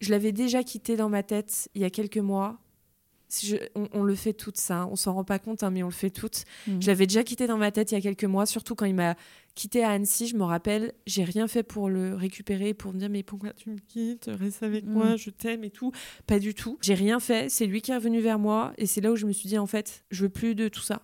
[0.00, 2.60] je l'avais déjà quitté dans ma tête il y a quelques mois.
[3.34, 4.82] Si je- on, on le fait toutes, ça.
[4.82, 4.88] hein.
[4.92, 6.44] On s'en rend pas compte, hein, mais on le fait toutes.
[6.66, 6.82] Mhm.
[6.82, 8.94] Je l'avais déjà quitté dans ma tête il y a quelques mois, surtout quand il
[8.94, 9.14] m'a
[9.54, 10.26] quitté à Annecy.
[10.26, 13.70] Je me rappelle, j'ai rien fait pour le récupérer, pour me dire mais pourquoi tu
[13.70, 14.92] me quittes, reste avec Mhm.
[14.92, 15.92] moi, je t'aime et tout.
[16.26, 16.76] Pas du tout.
[16.82, 17.48] J'ai rien fait.
[17.48, 19.56] C'est lui qui est revenu vers moi et c'est là où je me suis dit
[19.56, 21.00] en fait, je veux plus de tout ça.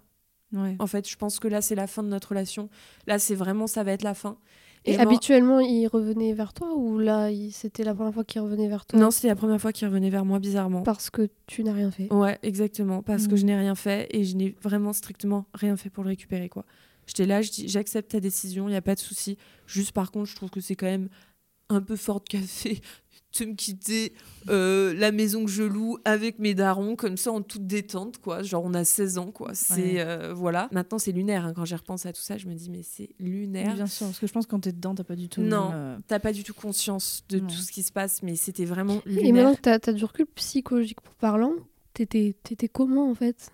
[0.52, 0.76] Ouais.
[0.78, 2.68] En fait, je pense que là c'est la fin de notre relation.
[3.06, 4.36] Là, c'est vraiment ça va être la fin.
[4.84, 8.68] Et, habituellement, il revenait vers toi ou là, il- c'était la première fois qu'il revenait
[8.68, 8.98] vers toi?
[8.98, 10.82] Non, c'était la première fois qu'il revenait vers moi bizarrement.
[10.82, 12.12] Parce que tu n'as rien fait.
[12.12, 13.02] Ouais, exactement.
[13.02, 16.08] Parce que je n'ai rien fait et je n'ai vraiment strictement rien fait pour le
[16.08, 16.48] récupérer.
[16.48, 16.64] quoi.
[17.06, 19.36] J'étais là, j'accepte ta décision, il n'y a pas de souci.
[19.66, 21.08] Juste par contre, je trouve que c'est quand même
[21.70, 22.80] un peu fort de café
[23.40, 24.12] de me quitter
[24.48, 28.18] euh, la maison que je loue avec mes darons, comme ça en toute détente.
[28.18, 28.42] quoi.
[28.42, 29.50] Genre, on a 16 ans, quoi.
[29.54, 29.80] C'est.
[29.94, 30.00] Ouais.
[30.00, 30.68] euh, voilà.
[30.72, 31.44] Maintenant, c'est lunaire.
[31.46, 31.52] hein.
[31.54, 33.74] Quand j'y repense à tout ça, je me dis, mais c'est lunaire.
[33.74, 35.40] Bien sûr, parce que je pense que quand t'es dedans, t'as pas du tout.
[35.42, 35.70] Non.
[35.72, 37.46] euh, T'as pas du tout conscience de Non.
[37.46, 39.34] tout ce qui se passe, mais c'était vraiment Et lunaire.
[39.34, 41.52] maintenant que tu as, du recul psychologique parlant,
[41.94, 43.50] t'étais étais comment en fait?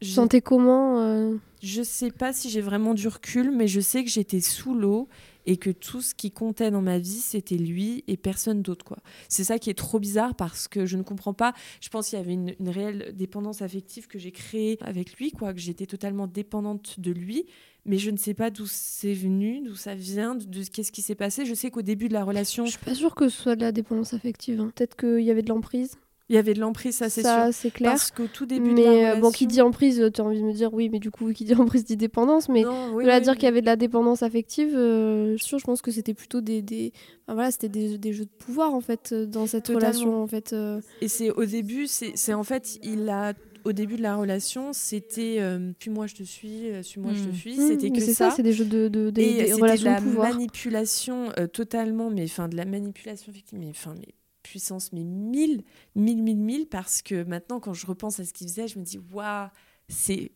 [0.00, 3.80] Tu J'ai- sentais comment euh, Je sais pas si j'ai vraiment du recul, mais je
[3.80, 5.08] sais que j'étais sous l'eau
[5.48, 8.84] et que tout ce qui comptait dans ma vie, c'était lui et personne d'autre.
[9.30, 11.54] C'est ça qui est trop bizarre parce que je ne comprends pas.
[11.80, 15.46] Je pense qu'il y avait une, réelle dépendance affective que j'ai créée avec lui, que
[15.56, 17.46] j'étais totalement dépendante de lui,
[17.86, 21.14] mais je ne sais pas d'où c'est venu, d'où ça vient, de, qu'est-ce qui s'est
[21.14, 21.46] passé.
[21.46, 23.62] Je sais qu'au début de la relation, Je suis pas sûre que ce soit de
[23.62, 24.60] la dépendance affective.
[24.60, 24.70] hein.
[24.76, 25.96] Peut-être qu'il y avait de l'emprise.
[26.28, 27.48] Il y avait de l'emprise, ça c'est sûr.
[27.52, 27.90] C'est clair.
[27.92, 29.16] Parce qu'au tout début de la Mais relation...
[29.16, 31.32] euh, bon, qui dit emprise, tu as envie de me dire oui, mais du coup,
[31.32, 32.48] qui dit emprise dit dépendance.
[32.48, 33.38] Mais Non, oui, de là oui, dire oui.
[33.38, 36.14] qu'il y avait de la dépendance affective, euh, je suis sûre, je pense que c'était
[36.14, 36.92] plutôt des, des...
[37.26, 39.86] enfin, voilà, c'était des, des jeux de pouvoir en fait euh, dans cette Totalement.
[39.86, 40.52] relation en fait.
[40.52, 40.80] euh.
[41.00, 43.32] Et c'est au début, c'est c'est en fait, il a
[43.64, 47.28] au début de la relation, c'était euh, suis-moi je te suis, euh, suis-moi je te
[47.30, 47.34] Mm.
[47.34, 48.30] suis, Mmh, c'était mais que c'est ça.
[48.30, 51.46] c'est des jeux de, de- des, et des c'était de relations la de manipulation euh,
[51.46, 54.14] totalement, mais enfin de la manipulation mais enfin mais
[54.48, 55.62] puissance mais mille,
[55.94, 58.84] mille, mille, mille, parce que maintenant quand je repense à ce qu'il faisait, je me
[58.84, 59.48] dis waouh,
[59.88, 60.30] c'est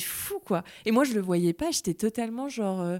[0.00, 0.62] fou quoi.
[0.84, 2.80] Et moi je le voyais pas, j'étais totalement genre.
[2.80, 2.98] euh,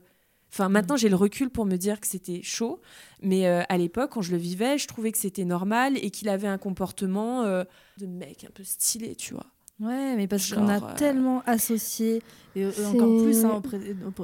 [0.53, 2.81] Enfin, maintenant, j'ai le recul pour me dire que c'était chaud.
[3.23, 6.29] Mais euh, à l'époque, quand je le vivais, je trouvais que c'était normal et qu'il
[6.29, 7.63] avait un comportement euh,
[7.99, 9.47] de mec un peu stylé, tu vois.
[9.81, 12.23] Ouais, mais parce qu'on a euh, tellement associé,
[12.57, 13.79] et euh, encore plus hein, auprès,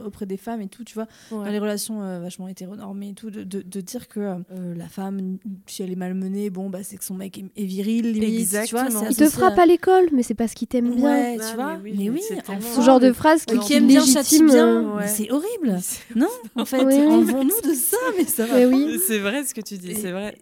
[0.05, 3.31] auprès- des femmes et tout, tu vois, dans les relations euh, vachement hétéronormées et tout,
[3.31, 4.35] de, de, de dire que euh,
[4.77, 8.13] la femme, si elle est malmenée, bon, bah, c'est que son mec est, est viril,
[8.13, 8.89] limite, tu vois.
[9.09, 11.05] Il te frappe à l'école, mais c'est parce qu'il t'aime bien.
[11.11, 11.77] Ouais, Ah, tu vois.
[11.79, 14.41] mais Mais oui, oui, enfin, tellement- Ce genre de phrase qui, qui aime bien, châtie
[14.41, 14.47] légitime.
[14.49, 14.83] bien.
[14.97, 15.03] ouais.
[15.03, 15.79] Mais c'est horrible.
[16.17, 17.07] Non, en fait, Oui, oui.
[17.07, 18.57] enlevons-nous de ça, mais ça va.
[18.57, 18.99] Mais oui.
[19.07, 20.37] C'est vrai ce que tu dis, c'est vrai.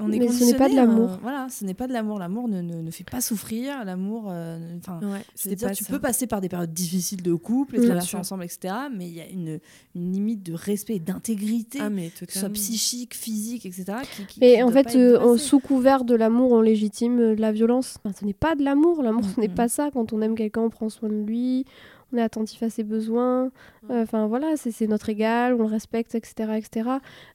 [0.00, 1.12] on est Mais ce n'est pas de l'amour.
[1.12, 2.18] euh, voilà, ce n'est pas de l'amour.
[2.18, 3.84] L'amour ne, ne, ne fait pas souffrir.
[3.84, 4.32] L'amour,
[4.78, 5.90] enfin, Ouais, c'est-à-dire pas tu ça.
[5.92, 8.18] peux passer par des périodes difficiles de couple, et traverser sûr.
[8.18, 8.74] ensemble, etc.
[8.94, 9.58] Mais il y a une,
[9.94, 13.84] une limite de respect et d'intégrité, Ah, mais que ce soit psychique, physique, etc.
[14.16, 17.34] Qui, qui- Mais qui en fait, euh, en- sous couvert de l'amour, on légitime euh,
[17.36, 17.96] la violence.
[18.04, 19.02] Enfin, ce n'est pas de l'amour.
[19.02, 19.90] L'amour, ce n'est pas ça.
[19.92, 21.64] Quand on aime quelqu'un, on prend soin de lui,
[22.12, 23.50] on est attentif à ses besoins.
[23.90, 26.52] Euh, Enfin, voilà, c'est c'est notre égal, on le respecte, etc.
[26.56, 26.88] etc.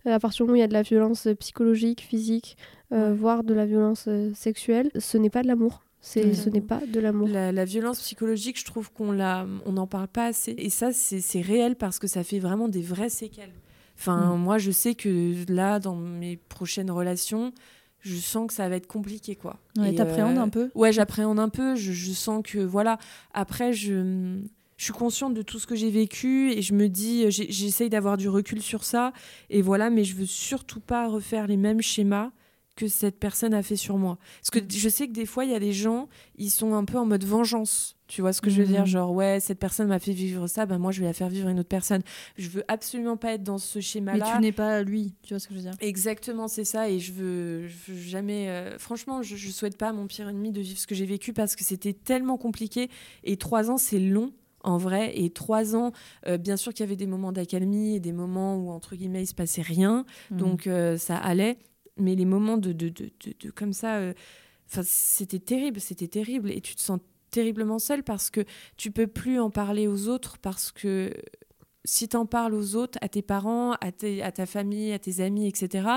[0.08, 2.58] Euh, à partir du moment où il y a de la violence psychologique, physique,
[2.92, 3.16] euh, Ouais.
[3.16, 5.84] voire de la violence euh, sexuelle, ce n'est pas de l'amour.
[6.06, 6.34] C'est-.
[6.34, 7.30] Ce n'est pas de l'amour.
[7.30, 10.54] La, la violence psychologique, je trouve qu'on la, on n'en parle pas assez.
[10.58, 13.54] Et ça, c'est c'est réel parce que ça fait vraiment des vraies séquelles.
[13.98, 14.40] Enfin, Mm.
[14.42, 17.54] moi, je sais que là, dans mes prochaines relations,
[18.02, 19.60] je sens que ça va être compliqué, quoi.
[19.78, 20.70] Ouais, t'appréhendes euh, un peu?
[20.76, 21.76] Ouais, j'appréhende un peu.
[21.76, 22.98] Je, je sens que, voilà.
[23.34, 24.40] Après, je,
[24.76, 28.18] je suis consciente de tout ce que j'ai vécu et je me dis, j'essaye d'avoir
[28.18, 29.14] du recul sur ça.
[29.50, 32.32] Et voilà, mais je veux surtout pas refaire les mêmes schémas
[32.76, 34.18] que cette personne a fait sur moi.
[34.42, 36.86] Parce que je sais que des fois, il y a des gens, ils sont un
[36.86, 37.96] peu en mode vengeance.
[38.08, 38.82] Tu vois ce que je veux dire?
[38.82, 38.86] Mhm.
[38.88, 41.50] Genre, ouais, cette personne m'a fait vivre ça, ben moi, je vais la faire vivre
[41.50, 42.02] une autre personne.
[42.38, 44.34] Je veux absolument pas être dans ce Mais schéma-là.
[44.36, 45.74] tu n'es pas lui, tu vois ce que je veux dire?
[45.82, 46.90] Exactement, c'est ça.
[46.90, 48.50] Et je veux, je veux jamais.
[48.50, 51.06] euh, franchement, je, je souhaite pas à mon pire ennemi de vivre ce que j'ai
[51.06, 52.90] vécu parce que c'était tellement compliqué.
[53.24, 54.32] Et trois ans, c'est long.
[54.66, 55.92] En vrai, et trois ans,
[56.26, 59.24] euh, bien sûr qu'il y avait des moments d'accalmie et des moments où, entre guillemets,
[59.24, 60.06] il se passait rien.
[60.32, 60.38] Mhm.
[60.38, 61.58] Donc, euh, ça allait.
[61.98, 64.14] Mais les moments de, de, de, comme ça, euh,
[64.84, 66.52] c'était terrible, c'était terrible.
[66.52, 68.46] Et tu te sens terriblement seul parce que
[68.78, 71.14] tu peux plus en parler aux autres parce que
[71.86, 75.00] si tu en parles aux autres, à tes parents, à, tes- à ta famille, à
[75.00, 75.88] tes amis, etc.,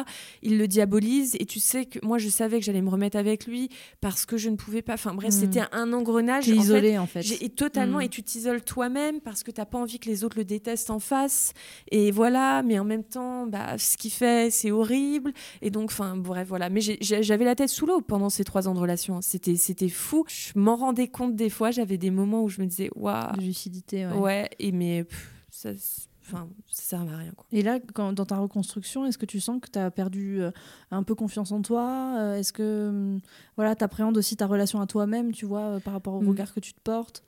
[0.43, 1.37] ils le diabolisent.
[1.39, 3.69] Et tu sais que moi, je savais que j'allais me remettre avec lui
[4.01, 4.95] parce que je ne pouvais pas.
[4.95, 5.41] Enfin bref, Mm.
[5.41, 6.47] c'était un engrenage.
[6.47, 7.23] T'es isolé en fait.
[7.41, 8.03] et totalement, Mm.
[8.03, 10.99] et tu t'isoles toi-même parce que t'as pas envie que les autres le détestent en
[10.99, 11.53] face.
[11.91, 15.33] Et voilà, mais en même temps, bah, ce qu'il fait, c'est horrible.
[15.63, 16.69] Et donc, enfin, bref, voilà.
[16.69, 19.21] Mais j'avais la tête sous l'eau pendant ces trois ans de relation.
[19.23, 20.25] C'était c'était fou.
[20.29, 21.71] Je m'en rendais compte des fois.
[21.71, 24.13] J'avais des moments où je me disais, waouh, lucidité, ouais.
[24.19, 24.51] ouais.
[24.59, 25.71] et mais pff, ça,
[26.23, 27.33] enfin, ça sert à rien.
[27.35, 27.47] Quoi.
[27.53, 30.51] Et là, quand, dans ta reconstruction, est-ce que tu sens que tu as perdu euh,
[30.91, 33.21] un peu confiance en toi Euh, Est-ce que hum,
[33.57, 36.29] voilà, tu appréhendes aussi ta relation à toi-même, tu vois, euh, par rapport au Mm.
[36.29, 37.23] regard que tu te portes?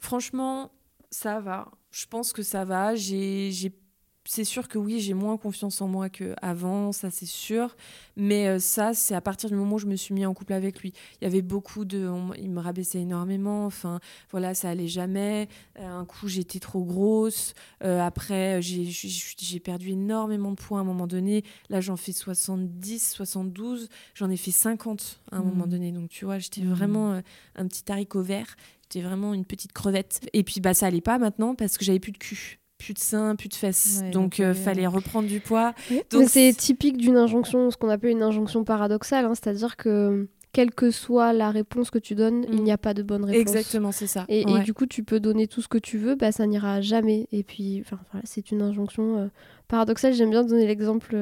[0.00, 0.70] Franchement,
[1.10, 1.70] ça va.
[1.90, 2.94] Je pense que ça va.
[2.94, 3.50] J'ai-
[4.26, 7.76] c'est sûr que oui, j'ai moins confiance en moi qu'avant, ça c'est sûr.
[8.16, 10.52] Mais euh, ça, c'est à partir du moment où je me suis mis en couple
[10.54, 10.92] avec lui.
[11.20, 12.06] Il y avait beaucoup de.
[12.08, 13.66] on- il me rabaissait énormément.
[13.66, 14.00] Enfin,
[14.30, 15.48] voilà, ça allait jamais.
[15.78, 17.54] Euh, un coup, j'étais trop grosse.
[17.82, 21.44] Euh, après, j'ai, perdu énormément de poids à un moment donné.
[21.68, 23.88] Là, j'en fais 70, 72.
[24.14, 25.48] J'en ai fait 50 à un Mhm.
[25.48, 25.92] moment donné.
[25.92, 26.70] Donc, tu vois, j'étais Mhm.
[26.72, 27.20] vraiment
[27.56, 28.56] un petit haricot vert.
[28.82, 30.20] J'étais vraiment une petite crevette.
[30.32, 32.58] Et puis, bah, ça allait pas maintenant parce que j'avais plus de cul.
[32.84, 34.00] Plus de seins, plus de fesses.
[34.02, 35.72] Ouais, donc, euh, euh, fallait reprendre du poids.
[36.10, 40.70] Donc, c'est typique d'une injonction, ce qu'on appelle une injonction paradoxale, hein, c'est-à-dire que quelle
[40.70, 42.64] que soit la réponse que tu donnes, il Mm.
[42.64, 43.40] n'y a pas de bonne réponse.
[43.40, 44.24] Exactement, c'est ça.
[44.28, 47.26] Et, du coup, tu peux donner tout ce que tu veux, bah, ça n'ira jamais.
[47.32, 49.26] Et puis, enfin, voilà, c'est une injonction euh,
[49.66, 50.12] paradoxale.
[50.14, 51.16] J'aime bien donner l'exemple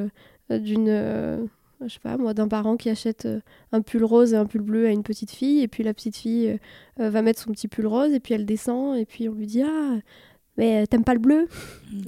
[0.51, 1.39] euh, d'une, euh,
[1.83, 3.27] je sais pas moi, d'un parent qui achète
[3.73, 6.17] un pull rose et un pull bleu à une petite fille, et puis la petite
[6.17, 6.59] fille
[6.99, 9.63] va mettre son petit pull rose, et puis elle descend, et puis on lui dit
[9.63, 9.97] ah,
[10.57, 11.49] mais euh, t'aimes pas le bleu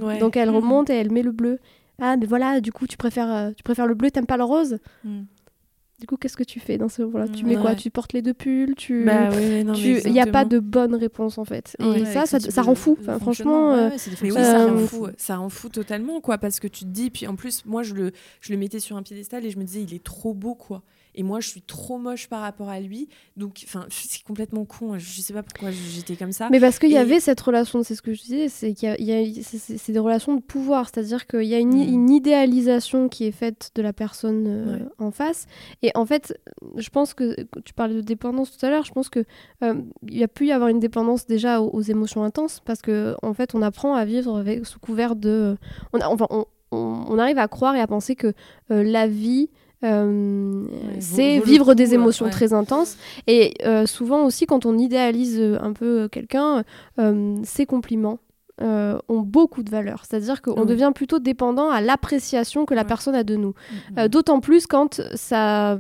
[0.01, 0.19] Ouais.
[0.19, 0.57] Donc elle Mhm.
[0.57, 1.59] remonte et elle met le bleu.
[2.01, 4.45] Ah, mais voilà, du coup, tu préfères, euh, tu préfères le bleu, t'aimes pas le
[4.45, 5.23] rose Mm.
[6.01, 7.75] Du coup, qu'est-ce que tu fais dans ce moment-là Tu Mm, mets quoi.
[7.77, 9.05] Tu portes les deux pulls tu...
[9.05, 9.63] Bah ouais,
[10.05, 11.77] Il n'y a pas de bonne réponse en fait.
[11.79, 12.97] Et Ouais, ça, ça, ça rend fou.
[13.01, 13.91] Enfin, franchement, ouais, euh,
[14.23, 17.29] oui, ça rend fou, ça rend fou totalement, quoi, parce que tu te dis, puis
[17.29, 19.83] en plus, moi, je le, je le mettais sur un piédestal et je me disais,
[19.83, 20.83] il est trop beau, quoi.
[21.15, 24.99] Et moi, je suis trop moche par rapport à lui, donc, enfin, c'est complètement con.
[24.99, 26.49] Je sais pas pourquoi j'étais comme ça.
[26.51, 29.13] Mais parce qu'il y avait cette relation, c'est ce que je disais, c'est qu'il y
[29.13, 31.83] a, c'est- des relations de pouvoir, c'est-à-dire qu'il y a une, Mm.
[31.95, 34.83] une idéalisation qui est faite de la personne euh, Ouais.
[34.99, 35.47] en face.
[35.83, 36.39] Et en fait,
[36.77, 39.25] je pense que tu parlais de dépendance tout à l'heure, je pense que
[39.63, 39.75] euh,
[40.09, 43.15] il y a pu y avoir une dépendance déjà aux, aux émotions intenses, parce que
[43.23, 45.57] en fait, on apprend à vivre avec sous couvert de,
[45.93, 48.33] on, a- enfin, on, on- on arrive à croire et à penser que
[48.73, 49.49] euh, la vie
[49.83, 50.65] euh,
[51.01, 52.31] c'est vivre coup, des émotions ouais.
[52.31, 52.97] très intenses
[53.27, 56.65] et euh, souvent aussi quand on idéalise euh, un peu quelqu'un
[56.99, 58.19] euh, ses compliments
[58.63, 60.05] euh, ont beaucoup de valeur.
[60.09, 60.67] C'est-à-dire qu'on Oui.
[60.67, 63.49] devient plutôt dépendant à l'appréciation que la personne a de nous.
[63.51, 65.77] Mm, Euh, D'autant plus quand ça,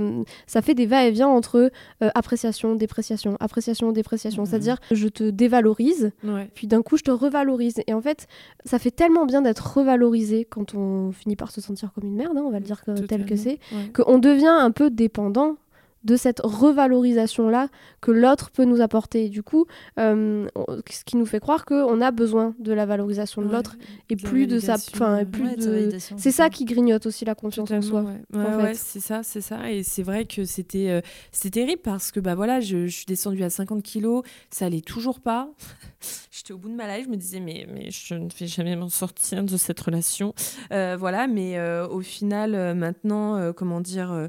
[0.46, 1.70] ça fait des va-et-vient entre
[2.02, 4.44] euh, appréciation, dépréciation, appréciation, dépréciation.
[4.44, 6.50] C'est-à-dire je te dévalorise, Ouais.
[6.54, 7.80] puis d'un coup je te revalorise.
[7.86, 8.26] Et en fait,
[8.64, 12.36] ça fait tellement bien d'être revalorisé quand on finit par se sentir comme une merde,
[12.36, 13.92] hein, on va le dire que- tel que c'est, Ouais.
[13.94, 15.56] qu'on devient un peu dépendant
[16.04, 17.68] de cette revalorisation-là
[18.00, 19.24] que l'autre peut nous apporter.
[19.26, 19.66] Et du coup,
[19.98, 20.46] euh,
[20.90, 23.54] ce qui nous fait croire qu'on a besoin de la valorisation de Ouais.
[23.54, 23.76] l'autre
[24.10, 24.74] et De plus de sa...
[24.74, 28.02] Enfin, et plus Ouais, de C'est ça qui grignote aussi la confiance en soi.
[28.02, 28.20] Ouais.
[28.38, 28.74] Ouais, en fait.
[28.74, 29.70] c'est ça, c'est ça.
[29.70, 31.00] Et c'est vrai que c'était euh,
[31.32, 34.80] c'était terrible parce que bah voilà, je, je suis descendue à 50 kilos, ça allait
[34.80, 35.48] toujours pas.
[36.30, 38.76] J'étais au bout de ma life, je me disais mais mais je ne vais jamais
[38.76, 40.34] m'en sortir de cette relation.
[40.72, 41.58] Euh, voilà, mais
[41.90, 44.28] au final maintenant, comment dire,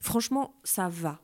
[0.00, 1.20] franchement ça va.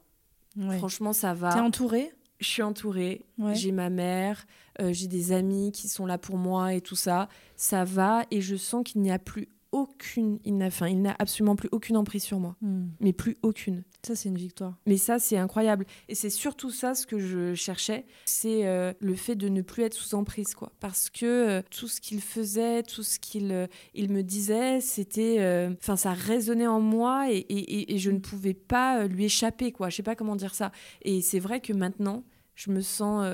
[0.57, 0.79] Ouais.
[0.79, 1.63] Franchement ça T'es va.
[1.63, 2.13] entourée?
[2.39, 3.25] Je suis entourée.
[3.39, 3.55] Ouais.
[3.55, 4.47] J'ai ma mère,
[4.81, 7.29] euh, j'ai des amis qui sont là pour moi et tout ça.
[7.57, 11.15] Ça va et je sens qu'il n'y a plus aucune, il n'a, enfin, il n'a
[11.19, 12.87] absolument plus aucune emprise sur moi, Mm.
[13.01, 13.83] mais plus aucune.
[14.07, 14.79] Ça, c'est une victoire.
[14.87, 15.85] Mais ça, c'est incroyable.
[16.09, 19.83] Et c'est surtout ça ce que je cherchais, c'est euh, le fait de ne plus
[19.83, 20.73] être sous emprise, quoi.
[20.81, 25.69] Parce que euh, tout ce qu'il faisait, tout ce qu'il euh, il me disait, c'était,
[25.81, 29.91] enfin, ça résonnait en moi et, et- et- je ne pouvais pas lui échapper, quoi.
[29.91, 30.71] Je sais pas comment dire ça.
[31.03, 32.23] Et c'est vrai que maintenant,
[32.55, 33.25] je me sens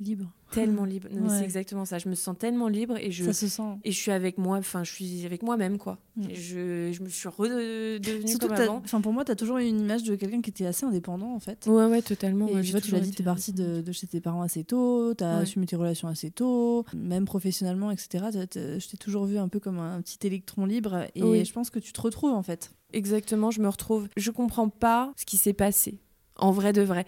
[0.00, 0.30] libre.
[0.52, 1.08] tellement libre.
[1.12, 1.38] Non, mais Ouais.
[1.38, 1.98] C'est exactement ça.
[1.98, 3.62] Je me sens tellement libre et je Ça se sent.
[3.84, 4.56] et je suis avec moi.
[4.58, 5.98] Enfin, je suis avec moi-même quoi.
[6.16, 6.30] Mm.
[6.30, 8.80] Et Je, je me suis redevenue Surtout comme t'as- avant.
[8.84, 11.34] enfin, pour moi, tu as toujours eu une image de quelqu'un qui était assez indépendant
[11.34, 11.66] en fait.
[11.66, 12.48] Ouais, ouais, totalement.
[12.48, 14.20] Et ouais, tu j'ai vois, tu l'as dit, été tu es partie de, chez tes
[14.20, 15.42] parents assez tôt, tu as Ouais.
[15.42, 18.26] assumé tes relations assez tôt, même professionnellement, etc.
[18.32, 21.44] T'as- t'as- Je t'ai toujours vu un peu comme un petit électron libre et Oui.
[21.44, 22.70] je pense que tu te retrouves en fait.
[22.92, 24.08] Exactement, je me retrouve.
[24.16, 26.00] Je comprends pas ce qui s'est passé,
[26.36, 27.04] en vrai de vrai.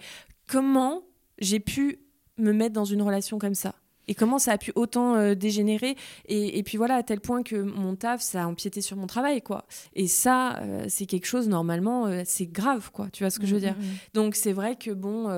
[0.47, 1.01] Comment
[1.39, 1.99] j'ai pu
[2.37, 3.75] me mettre dans une relation comme ça
[4.07, 7.43] et comment ça a pu autant euh, dégénérer et, et puis voilà à tel point
[7.43, 11.27] que mon taf ça a empiété sur mon travail quoi et ça euh, c'est quelque
[11.27, 13.75] chose normalement euh, c'est grave quoi tu vois ce que je veux dire?
[13.77, 13.97] Mm, mm, mm.
[14.13, 15.29] donc c'est vrai que bon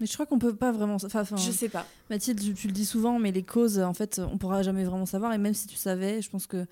[0.00, 0.96] Mais je crois qu'on peut pas vraiment.
[0.96, 3.94] Enfin, enfin, je sais pas Mathilde, tu, tu le dis souvent, mais les causes, en
[3.94, 5.32] fait, on pourra jamais vraiment savoir.
[5.32, 6.66] Et même si tu savais, je pense que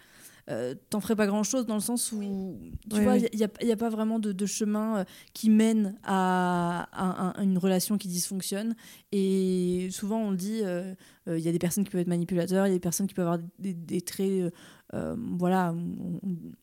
[0.51, 2.57] euh, t'en ferais pas grand chose dans le sens où,
[2.90, 3.26] tu Oui, vois, oui.
[3.32, 7.30] il n'y a, y a pas vraiment de, de chemin euh, qui mène à, à-
[7.38, 8.74] à une relation qui dysfonctionne.
[9.12, 10.95] Et souvent, on le dit, euh,
[11.28, 13.07] euh, il y a des personnes qui peuvent être manipulateurs, il y a des personnes
[13.07, 14.53] qui peuvent avoir des, des traits.
[14.95, 16.20] euh, voilà, on,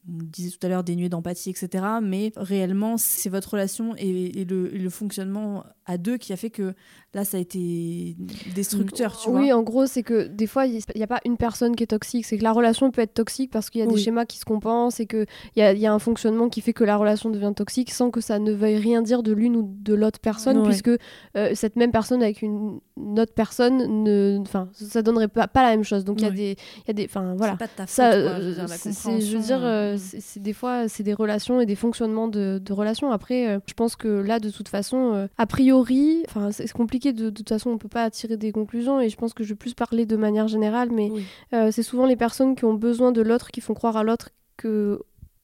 [0.08, 1.84] le disait tout à l'heure, dénués d'empathie, etc.
[2.04, 6.36] Mais réellement, c'est votre relation et, et le, et le fonctionnement à deux qui a
[6.38, 6.76] fait que
[7.14, 8.16] là, ça a été
[8.55, 9.57] destructeur, tu oui, vois.
[9.57, 12.26] en gros, c'est que des fois, il n'y a pas une personne qui est toxique.
[12.26, 14.45] C'est que la relation peut être toxique parce qu'il y a des schémas qui se
[14.45, 17.30] compensent et qu'il y a, il y a un fonctionnement qui fait que la relation
[17.30, 20.57] devient toxique sans que ça ne veuille rien dire de l'une ou de l'autre personne,
[20.60, 20.68] Ouais.
[20.68, 20.89] puisque
[21.38, 25.64] euh, cette même personne avec une, une autre personne, ne, enfin, ça donnerait pas, pas
[25.64, 26.03] la même chose.
[26.05, 26.36] Donc il y a Ouais.
[26.36, 27.53] des, il y a des, enfin voilà.
[27.53, 29.38] C'est pas de ta faute, Ça, quoi, euh, je veux dire, la c'est- c'est- je
[29.38, 32.60] veux dire, euh, euh, c'est c'est des fois, c'est des relations et des fonctionnements de,
[32.64, 33.12] de relations.
[33.12, 36.74] Après, euh, je pense que là, de toute façon, euh, a priori, enfin, c'est c'est
[37.00, 37.14] compliqué.
[37.14, 39.00] De, de toute façon, on peut pas tirer des conclusions.
[39.02, 41.24] Et je pense que je vais plus parler de manière générale, mais Oui.
[41.54, 44.30] euh, c'est souvent les personnes qui ont besoin de l'autre qui font croire à l'autre
[44.58, 45.02] que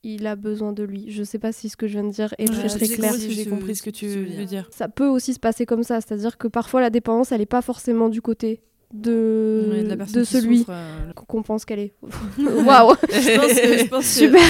[0.07, 1.05] il a besoin de lui.
[1.09, 3.11] Je sais pas si ce que je viens de dire est Ouais, très clair.
[3.13, 4.67] que j'ai compris ce que tu veux dire.
[4.71, 7.63] Ça peut aussi se passer comme ça, c'est-à-dire que parfois la dépendance, elle est pas
[7.63, 8.61] forcément du côté
[9.01, 11.93] de, ouais, de celui euh, qu'on pense qu'elle est.
[12.39, 14.41] Waouh je pense que, Super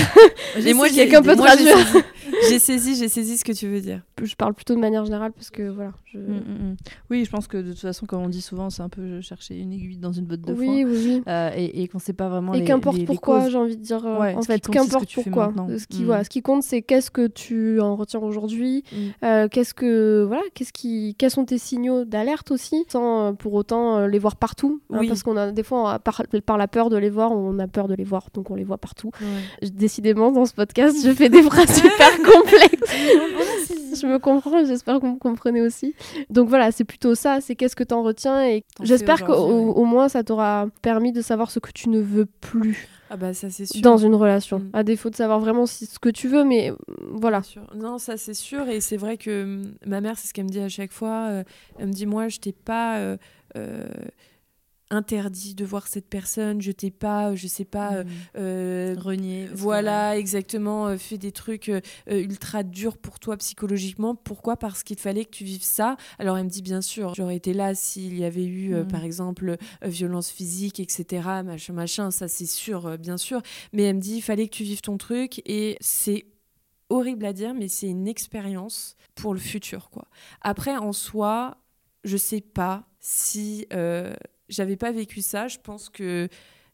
[0.58, 1.78] J'ai Et moi, quelqu'un peut j'ai traduire.
[1.78, 2.04] saisi-
[2.50, 4.02] J'ai saisi, j'ai saisi ce que tu veux dire.
[4.22, 5.91] Je parle plutôt de manière générale parce que voilà.
[6.06, 6.18] Je...
[6.18, 6.76] Mm, mm, mm.
[7.10, 9.58] Oui, je pense que de toute façon, comme on dit souvent, c'est un peu chercher
[9.60, 10.66] une aiguille dans une botte de foin.
[10.66, 11.24] oui, oui.
[11.28, 14.06] Euh, et, et qu'on sait pas vraiment Et qu'importe pourquoi, j'ai envie de dire.
[14.06, 15.54] euh, Ouais, en fait, qu'importe pourquoi.
[15.78, 18.84] Ce qui, voilà, ce qui compte, c'est qu'est-ce que tu en retiens aujourd'hui.
[19.22, 24.20] Qu'est-ce que voilà, qu'est-ce qui, quels sont tes signaux d'alerte aussi, sans pour autant les
[24.20, 25.08] voir partout, hein, Oui.
[25.08, 27.68] parce qu'on a des fois, a- par, par la peur de les voir, on a
[27.68, 29.12] peur de les voir, donc on les voit partout.
[29.62, 32.92] Décidément, dans ce podcast, je fais des phrases super complexes.
[34.02, 35.96] je me comprends, j'espère que vous me comprenez aussi.
[36.30, 39.74] Donc voilà, c'est plutôt ça, c'est qu'est-ce que tu en retiens et T'en j'espère qu'au
[39.74, 39.86] ouais.
[39.86, 43.50] moins ça t'aura permis de savoir ce que tu ne veux plus Ah bah ça
[43.50, 43.82] c'est sûr.
[43.82, 44.60] dans une relation.
[44.60, 44.70] Mm.
[44.74, 46.76] À défaut de savoir vraiment si- ce que tu veux, mais euh,
[47.12, 47.42] voilà.
[47.76, 48.68] Non, ça c'est sûr.
[48.68, 51.28] Et c'est vrai que hum, ma mère, c'est ce qu'elle me dit à chaque fois.
[51.30, 51.44] euh,
[51.80, 53.18] elle me dit, moi, je t'ai pas euh,
[54.91, 56.62] interdit de voir cette personne.
[56.62, 58.10] Je t'ai pas, je sais pas, euh, Mm.
[58.38, 59.47] euh, Renier.
[59.47, 64.14] que, voilà, exactement, euh, fait des trucs euh, euh, ultra durs pour toi psychologiquement.
[64.14, 64.58] Pourquoi?
[64.58, 65.97] Parce qu'il fallait que tu vives ça.
[66.20, 69.03] Alors elle me dit bien sûr, j'aurais été là s'il y avait eu, euh, par
[69.03, 71.43] exemple, euh, violence physique, etc.
[71.43, 73.41] Machin, machin, ça c'est sûr, euh, bien sûr.
[73.74, 76.28] Mais elle me dit, il fallait que tu vives ton truc et c'est
[76.89, 80.08] horrible à dire, mais c'est une expérience pour le futur, quoi.
[80.41, 81.58] Après, en soi,
[82.03, 84.16] je sais pas si euh,
[84.49, 85.47] j'avais pas vécu ça.
[85.47, 86.28] Je pense que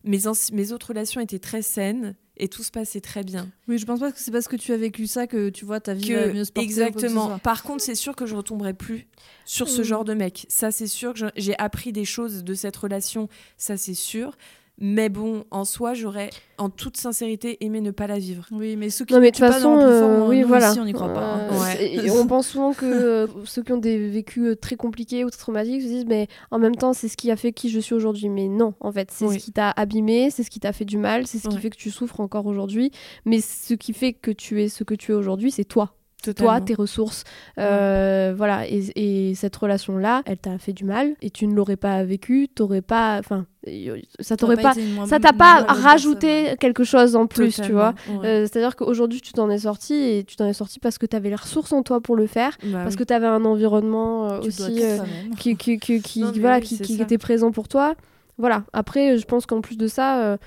[0.05, 3.51] mes, autres relations étaient très saines et tout se passait très bien.
[3.67, 5.81] Oui, je pense pas que c'est parce que tu as vécu ça que tu vois
[5.81, 6.65] ta vie Que- va mieux se porter.
[6.65, 7.37] exactement.
[7.39, 9.07] Par contre, c'est sûr que je retomberai plus
[9.43, 10.45] sur ce genre de mec.
[10.47, 13.27] Ça, c'est sûr que j'ai appris des choses de cette relation.
[13.57, 14.37] Ça, c'est sûr.
[14.79, 18.47] Mais bon, en soi, j'aurais, en toute sincérité, aimé ne pas la vivre.
[18.51, 20.73] Oui, mais ceux qui Non mais de ne toute pas façon, euh, oui voilà.
[20.79, 21.21] on n'y croit pas.
[21.35, 21.49] hein.
[21.51, 21.59] Euh,
[22.03, 22.09] Ouais.
[22.09, 25.37] on pense souvent que euh, ceux qui ont des vécus euh, très compliqués ou très
[25.39, 27.93] traumatiques se disent mais en même temps c'est ce qui a fait qui je suis
[27.93, 28.29] aujourd'hui.
[28.29, 29.39] Mais non, en fait c'est Oui.
[29.39, 31.69] ce qui t'a abîmé, c'est ce qui t'a fait du mal, c'est ce qui fait
[31.69, 32.91] que tu souffres encore aujourd'hui.
[33.25, 35.93] Mais ce qui fait que tu es ce que tu es aujourd'hui, c'est toi.
[36.29, 37.23] Toi, tes ressources.
[37.57, 38.67] Euh, Voilà.
[38.67, 38.83] Et,
[39.29, 42.81] et cette relation-là, elle t'a fait du mal et tu ne l'aurais pas vécu, t'aurais
[42.83, 43.17] pas.
[43.19, 44.73] Enfin, y- ça t'aurait pas.
[45.07, 47.93] Ça t'a pas rajouté quelque chose en plus, tu vois.
[48.09, 48.27] Ouais.
[48.27, 51.15] Euh, C'est-à-dire qu'aujourd'hui, tu t'en es sorti et tu t'en es sorti parce que tu
[51.15, 52.99] avais les ressources en toi pour le faire, Bah parce oui.
[52.99, 54.97] que tu avais un environnement euh, aussi euh,
[55.39, 57.95] qui, qui, qui, qui- Non, mais voilà, oui, qui, était présent pour toi.
[58.41, 58.65] Voilà.
[58.73, 60.37] Après, je pense qu'en plus de ça, euh,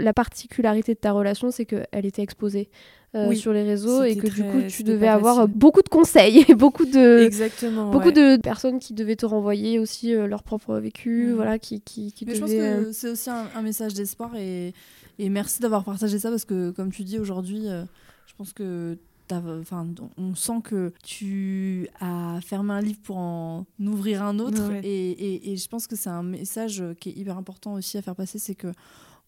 [0.00, 2.68] la particularité de ta relation, c'est qu'elle était exposée
[3.14, 5.54] euh, Oui, sur les réseaux et que du coup, tu devais avoir facile.
[5.54, 7.90] beaucoup de conseils et beaucoup de Exactement.
[7.92, 8.36] beaucoup ouais.
[8.36, 11.34] de personnes qui devaient te renvoyer aussi euh, leur propre vécu, Mhm.
[11.36, 14.74] voilà, qui qui, qui Mais je pense que c'est aussi un, un message d'espoir et,
[15.20, 17.84] et merci d'avoir partagé ça parce que, comme tu dis aujourd'hui, euh,
[18.26, 18.98] je pense que
[19.32, 19.86] enfin,
[20.18, 24.68] on sent que tu as fermé un livre pour en ouvrir un autre.
[24.70, 24.80] Ouais.
[24.84, 28.02] Et, et- et je pense que c'est un message qui est hyper important aussi à
[28.02, 28.68] faire passer, c'est que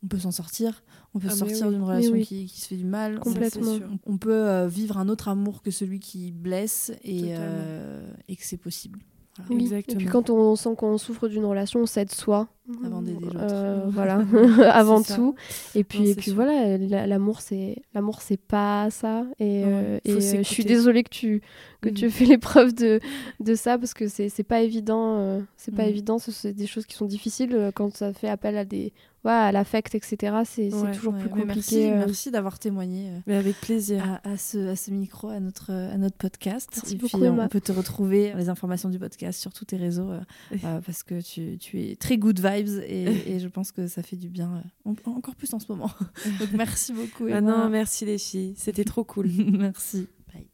[0.05, 0.85] on peut s'en sortir,
[1.15, 1.73] on peut Ah, sortir oui.
[1.75, 2.27] d'une relation oui.
[2.27, 3.19] qui, qui se fait du mal.
[3.19, 3.79] Complètement.
[4.07, 8.37] On, on peut euh, vivre un autre amour que celui qui blesse et, euh, et
[8.37, 9.01] que c'est possible.
[9.39, 9.55] Voilà.
[9.55, 9.63] Oui.
[9.63, 9.95] Exactement.
[9.95, 12.47] Et puis quand on sent qu'on souffre d'une relation, on s'aide soi.
[12.85, 13.37] Avant d'aider l'autre.
[13.41, 14.25] Euh, voilà,
[14.73, 15.15] avant ça.
[15.15, 15.35] tout.
[15.75, 16.35] Et puis, Non, et puis sûr.
[16.35, 19.25] voilà, la- l'amour, c'est l'amour, c'est pas ça.
[19.39, 21.43] Et, Ouais, euh, et, euh, je suis désolée que tu
[21.83, 21.95] que Mhm.
[21.95, 23.01] tu aies fait l'épreuve de
[23.41, 25.17] de ça parce que c'est c'est pas évident.
[25.19, 25.89] euh, c'est pas Mhm.
[25.91, 26.19] évident.
[26.19, 28.93] ce- C'est des choses qui sont difficiles quand ça fait appel à des
[29.25, 30.37] ouais, à l'affect, etc.
[30.45, 31.55] C'est Ouais, toujours Ouais, plus compliqué.
[31.57, 31.97] Merci, euh.
[31.99, 33.09] merci d'avoir témoigné.
[33.09, 34.21] euh, Mais avec plaisir.
[34.23, 36.71] à, à ce, à ce micro, à notre, à notre podcast.
[36.77, 37.49] Merci et beaucoup, puis, on, Emma.
[37.49, 40.21] peut te retrouver les informations du podcast sur tous tes réseaux euh,
[40.65, 43.05] euh, parce que tu, tu es très good vibes et,
[43.35, 45.91] et je pense que ça fait du bien euh, en- encore plus en ce moment.
[46.41, 47.27] Donc merci beaucoup.
[47.33, 48.55] Ah non, merci les filles.
[48.57, 49.29] C'était trop cool.
[49.59, 50.09] merci.
[50.33, 50.49] Bye.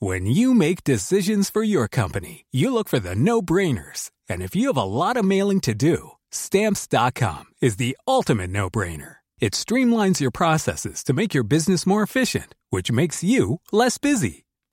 [0.00, 4.10] When you make decisions for your company, you look for the no brainers.
[4.28, 8.70] And if you have a lot of mailing to do, stamps.com is the ultimate no
[8.70, 9.16] brainer.
[9.40, 14.44] It streamlines your processes to make your business more efficient, which makes you less busy.